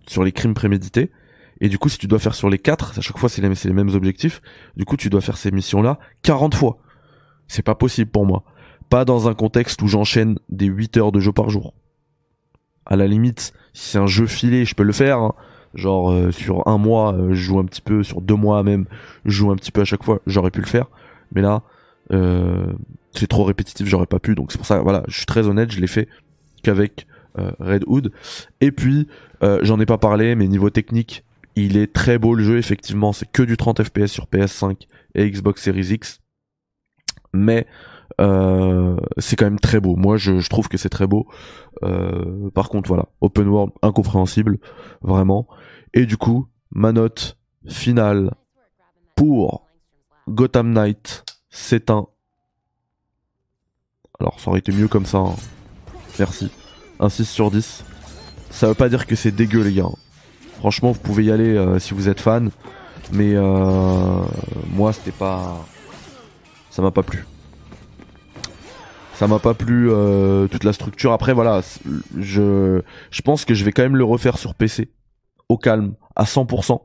Sur 0.08 0.24
les 0.24 0.32
crimes 0.32 0.54
prémédités 0.54 1.10
et 1.62 1.70
du 1.70 1.78
coup, 1.78 1.90
si 1.90 1.98
tu 1.98 2.08
dois 2.08 2.20
faire 2.20 2.36
sur 2.36 2.50
les 2.50 2.60
quatre, 2.60 2.98
à 2.98 3.02
chaque 3.02 3.18
fois 3.18 3.30
c'est 3.30 3.42
les, 3.42 3.50
les, 3.50 3.74
mêmes 3.74 3.90
objectifs, 3.90 4.42
du 4.76 4.86
coup 4.86 4.98
tu 4.98 5.10
dois 5.10 5.22
faire 5.22 5.38
ces 5.38 5.52
missions-là 5.52 6.00
40 6.24 6.56
fois. 6.56 6.78
C'est 7.48 7.64
pas 7.64 7.76
possible 7.76 8.12
pour 8.12 8.26
moi. 8.26 8.44
Pas 8.90 9.06
dans 9.06 9.28
un 9.28 9.34
contexte 9.34 9.82
où 9.82 9.88
j'enchaîne 9.88 10.38
des 10.50 10.66
8 10.66 10.98
heures 10.98 11.12
de 11.12 11.20
jeu 11.20 11.32
par 11.32 11.50
jour. 11.50 11.74
À 12.86 12.96
la 12.96 13.08
limite, 13.08 13.54
si 13.74 13.90
c'est 13.90 13.98
un 13.98 14.08
jeu 14.08 14.28
filé, 14.28 14.66
je 14.66 14.76
peux 14.76 14.84
le 14.84 14.94
faire. 14.94 15.20
Hein. 15.20 15.34
Genre 15.74 16.12
euh, 16.12 16.32
sur 16.32 16.68
un 16.68 16.78
mois, 16.78 17.14
euh, 17.14 17.30
je 17.30 17.42
joue 17.42 17.60
un 17.60 17.66
petit 17.66 17.82
peu, 17.82 18.04
sur 18.04 18.22
deux 18.22 18.36
mois 18.36 18.64
même, 18.64 18.86
je 19.26 19.32
joue 19.32 19.52
un 19.52 19.56
petit 19.56 19.72
peu 19.72 19.82
à 19.82 19.86
chaque 19.86 20.04
fois, 20.04 20.22
j'aurais 20.26 20.52
pu 20.52 20.62
le 20.62 20.68
faire. 20.68 20.88
Mais 21.34 21.42
là, 21.42 21.64
euh, 22.14 22.68
c'est 23.12 23.28
trop 23.28 23.44
répétitif, 23.44 23.88
j'aurais 23.88 24.06
pas 24.06 24.20
pu. 24.20 24.36
Donc 24.36 24.52
c'est 24.52 24.58
pour 24.58 24.68
ça, 24.68 24.80
voilà, 24.80 25.04
je 25.08 25.18
suis 25.18 25.26
très 25.26 25.48
honnête, 25.48 25.72
je 25.72 25.82
l'ai 25.82 25.88
fait 25.88 26.08
qu'avec 26.64 27.08
Red 27.60 27.84
Hood. 27.86 28.14
Et 28.62 28.72
puis, 28.72 29.10
j'en 29.42 29.78
ai 29.82 29.86
pas 29.86 29.98
parlé, 29.98 30.36
mais 30.36 30.48
niveau 30.48 30.70
technique, 30.70 31.26
il 31.56 31.78
est 31.78 31.94
très 31.94 32.18
beau 32.18 32.36
le 32.36 32.44
jeu, 32.44 32.58
effectivement, 32.58 33.14
c'est 33.14 33.32
que 33.32 33.44
du 33.44 33.58
30 33.58 33.84
FPS 33.84 34.08
sur 34.08 34.26
PS5 34.26 34.88
et 35.16 35.30
Xbox 35.30 35.62
Series 35.62 35.94
X. 35.94 36.22
Mais 37.34 37.68
euh, 38.22 38.98
c'est 39.18 39.36
quand 39.36 39.46
même 39.46 39.60
très 39.60 39.80
beau. 39.80 39.96
Moi, 39.96 40.18
je, 40.18 40.48
trouve 40.50 40.68
que 40.68 40.78
c'est 40.78 40.90
très 40.90 41.08
beau. 41.08 41.28
Euh, 41.84 42.50
par 42.52 42.70
contre, 42.70 42.88
voilà, 42.88 43.08
open 43.22 43.48
world 43.48 43.74
incompréhensible, 43.82 44.60
vraiment. 45.02 45.48
Et 45.94 46.06
du 46.06 46.18
coup, 46.18 46.48
ma 46.72 46.92
note 46.92 47.38
finale 47.68 48.32
pour 49.16 49.66
Gotham 50.28 50.72
Knight, 50.72 51.26
c'est 51.50 51.90
un. 51.90 52.08
Alors, 54.20 54.40
ça 54.40 54.50
aurait 54.50 54.60
été 54.60 54.72
mieux 54.72 54.88
comme 54.88 55.06
ça. 55.06 55.20
Hein. 55.20 55.36
Merci. 56.20 56.50
Un 57.00 57.10
6 57.10 57.26
sur 57.26 57.52
10. 57.52 57.84
Ça 58.50 58.68
veut 58.68 58.74
pas 58.74 58.88
dire 58.88 59.06
que 59.06 59.16
c'est 59.16 59.32
dégueu, 59.32 59.62
les 59.62 59.74
gars. 59.74 59.90
Franchement, 60.60 60.92
vous 60.92 61.00
pouvez 61.00 61.26
y 61.26 61.32
aller 61.32 61.56
euh, 61.56 61.80
si 61.80 61.94
vous 61.94 62.10
êtes 62.10 62.20
fan. 62.20 62.50
Mais 63.12 63.34
euh, 63.36 64.22
moi, 64.72 64.94
c'était 64.94 65.12
pas. 65.12 65.66
Ça 66.70 66.82
m'a 66.82 66.92
pas 66.92 67.04
plu. 67.04 67.26
Ça 69.14 69.28
m'a 69.28 69.40
pas 69.40 69.54
plu 69.54 69.90
euh, 69.90 70.48
toute 70.48 70.64
la 70.64 70.74
structure. 70.74 71.14
Après, 71.14 71.34
voilà, 71.34 71.62
je, 72.18 72.82
je 73.12 73.22
pense 73.22 73.46
que 73.46 73.54
je 73.54 73.64
vais 73.64 73.72
quand 73.72 73.84
même 73.84 73.96
le 73.96 74.04
refaire 74.04 74.38
sur 74.38 74.56
PC. 74.56 74.90
Au 75.48 75.58
calme, 75.58 75.94
à 76.16 76.24
100%. 76.24 76.82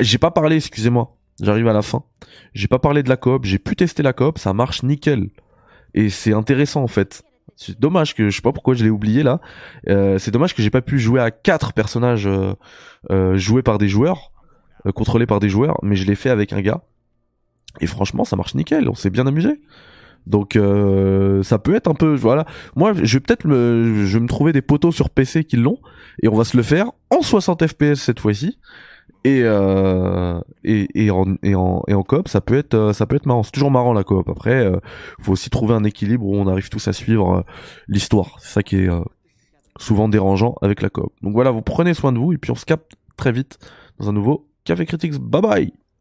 j'ai 0.00 0.18
pas 0.18 0.30
parlé, 0.30 0.56
excusez-moi. 0.56 1.16
J'arrive 1.40 1.68
à 1.68 1.72
la 1.72 1.82
fin. 1.82 2.02
J'ai 2.54 2.68
pas 2.68 2.78
parlé 2.78 3.02
de 3.02 3.08
la 3.08 3.16
coop. 3.16 3.44
J'ai 3.44 3.58
pu 3.58 3.76
tester 3.76 4.02
la 4.02 4.12
coop. 4.12 4.38
Ça 4.38 4.52
marche 4.52 4.82
nickel. 4.82 5.30
Et 5.94 6.08
c'est 6.08 6.32
intéressant 6.32 6.82
en 6.82 6.88
fait. 6.88 7.22
C'est 7.62 7.78
dommage 7.78 8.14
que 8.14 8.30
je 8.30 8.36
sais 8.36 8.42
pas 8.42 8.52
pourquoi 8.52 8.74
je 8.74 8.84
l'ai 8.84 8.90
oublié 8.90 9.22
là. 9.22 9.40
Euh, 9.88 10.18
c'est 10.18 10.30
dommage 10.30 10.54
que 10.54 10.62
j'ai 10.62 10.70
pas 10.70 10.82
pu 10.82 10.98
jouer 10.98 11.20
à 11.20 11.30
quatre 11.30 11.72
personnages 11.72 12.26
euh, 12.26 12.54
euh 13.10 13.36
joués 13.36 13.62
par 13.62 13.78
des 13.78 13.88
joueurs, 13.88 14.32
contrôlés 14.94 15.26
par 15.26 15.40
des 15.40 15.48
joueurs, 15.48 15.78
mais 15.82 15.96
je 15.96 16.06
l'ai 16.06 16.14
fait 16.14 16.30
avec 16.30 16.52
un 16.52 16.60
gars. 16.60 16.82
Et 17.80 17.86
franchement, 17.86 18.24
ça 18.24 18.36
marche 18.36 18.54
nickel. 18.54 18.88
On 18.88 18.94
s'est 18.94 19.10
bien 19.10 19.26
amusé. 19.26 19.60
Donc 20.26 20.52
ça 20.54 21.58
peut 21.58 21.74
être 21.74 21.88
un 21.88 21.94
peu 21.94 22.14
voilà. 22.14 22.44
Moi, 22.76 22.92
je 22.94 23.16
vais 23.16 23.20
peut-être 23.20 23.44
me 23.46 24.04
je 24.04 24.18
vais 24.18 24.22
me 24.22 24.28
trouver 24.28 24.52
des 24.52 24.62
poteaux 24.62 24.92
sur 24.92 25.10
PC 25.10 25.44
qui 25.44 25.56
l'ont 25.56 25.78
et 26.22 26.28
on 26.28 26.34
va 26.34 26.44
se 26.44 26.56
le 26.56 26.62
faire 26.62 26.86
en 27.10 27.22
60 27.22 27.66
FPS 27.66 27.94
cette 27.94 28.20
fois-ci 28.20 28.58
et, 29.24 29.42
euh, 29.44 30.40
et, 30.64 31.04
et, 31.04 31.10
en, 31.10 31.36
et, 31.42 31.54
en, 31.54 31.82
et 31.86 31.94
en 31.94 32.02
coop 32.02 32.28
ça 32.28 32.40
peut 32.40 32.56
être 32.56 32.74
euh, 32.74 32.92
ça 32.92 33.06
peut 33.06 33.16
être 33.16 33.26
marrant. 33.26 33.42
C'est 33.42 33.52
toujours 33.52 33.70
marrant 33.70 33.92
la 33.92 34.04
coop. 34.04 34.28
Après 34.28 34.64
euh, 34.64 34.78
faut 35.20 35.32
aussi 35.32 35.50
trouver 35.50 35.74
un 35.74 35.84
équilibre 35.84 36.24
où 36.26 36.34
on 36.36 36.46
arrive 36.48 36.68
tous 36.68 36.88
à 36.88 36.92
suivre 36.92 37.38
euh, 37.38 37.42
l'histoire. 37.88 38.36
C'est 38.40 38.52
ça 38.52 38.62
qui 38.62 38.76
est 38.76 38.88
euh, 38.88 39.00
souvent 39.78 40.08
dérangeant 40.08 40.56
avec 40.62 40.82
la 40.82 40.90
coop. 40.90 41.12
Donc 41.22 41.34
voilà 41.34 41.50
vous 41.50 41.62
prenez 41.62 41.94
soin 41.94 42.12
de 42.12 42.18
vous 42.18 42.32
et 42.32 42.38
puis 42.38 42.50
on 42.50 42.56
se 42.56 42.64
capte 42.64 42.92
très 43.16 43.32
vite 43.32 43.58
dans 43.98 44.08
un 44.08 44.12
nouveau 44.12 44.48
café 44.64 44.86
critiques 44.86 45.18
bye 45.18 45.42
bye 45.42 45.81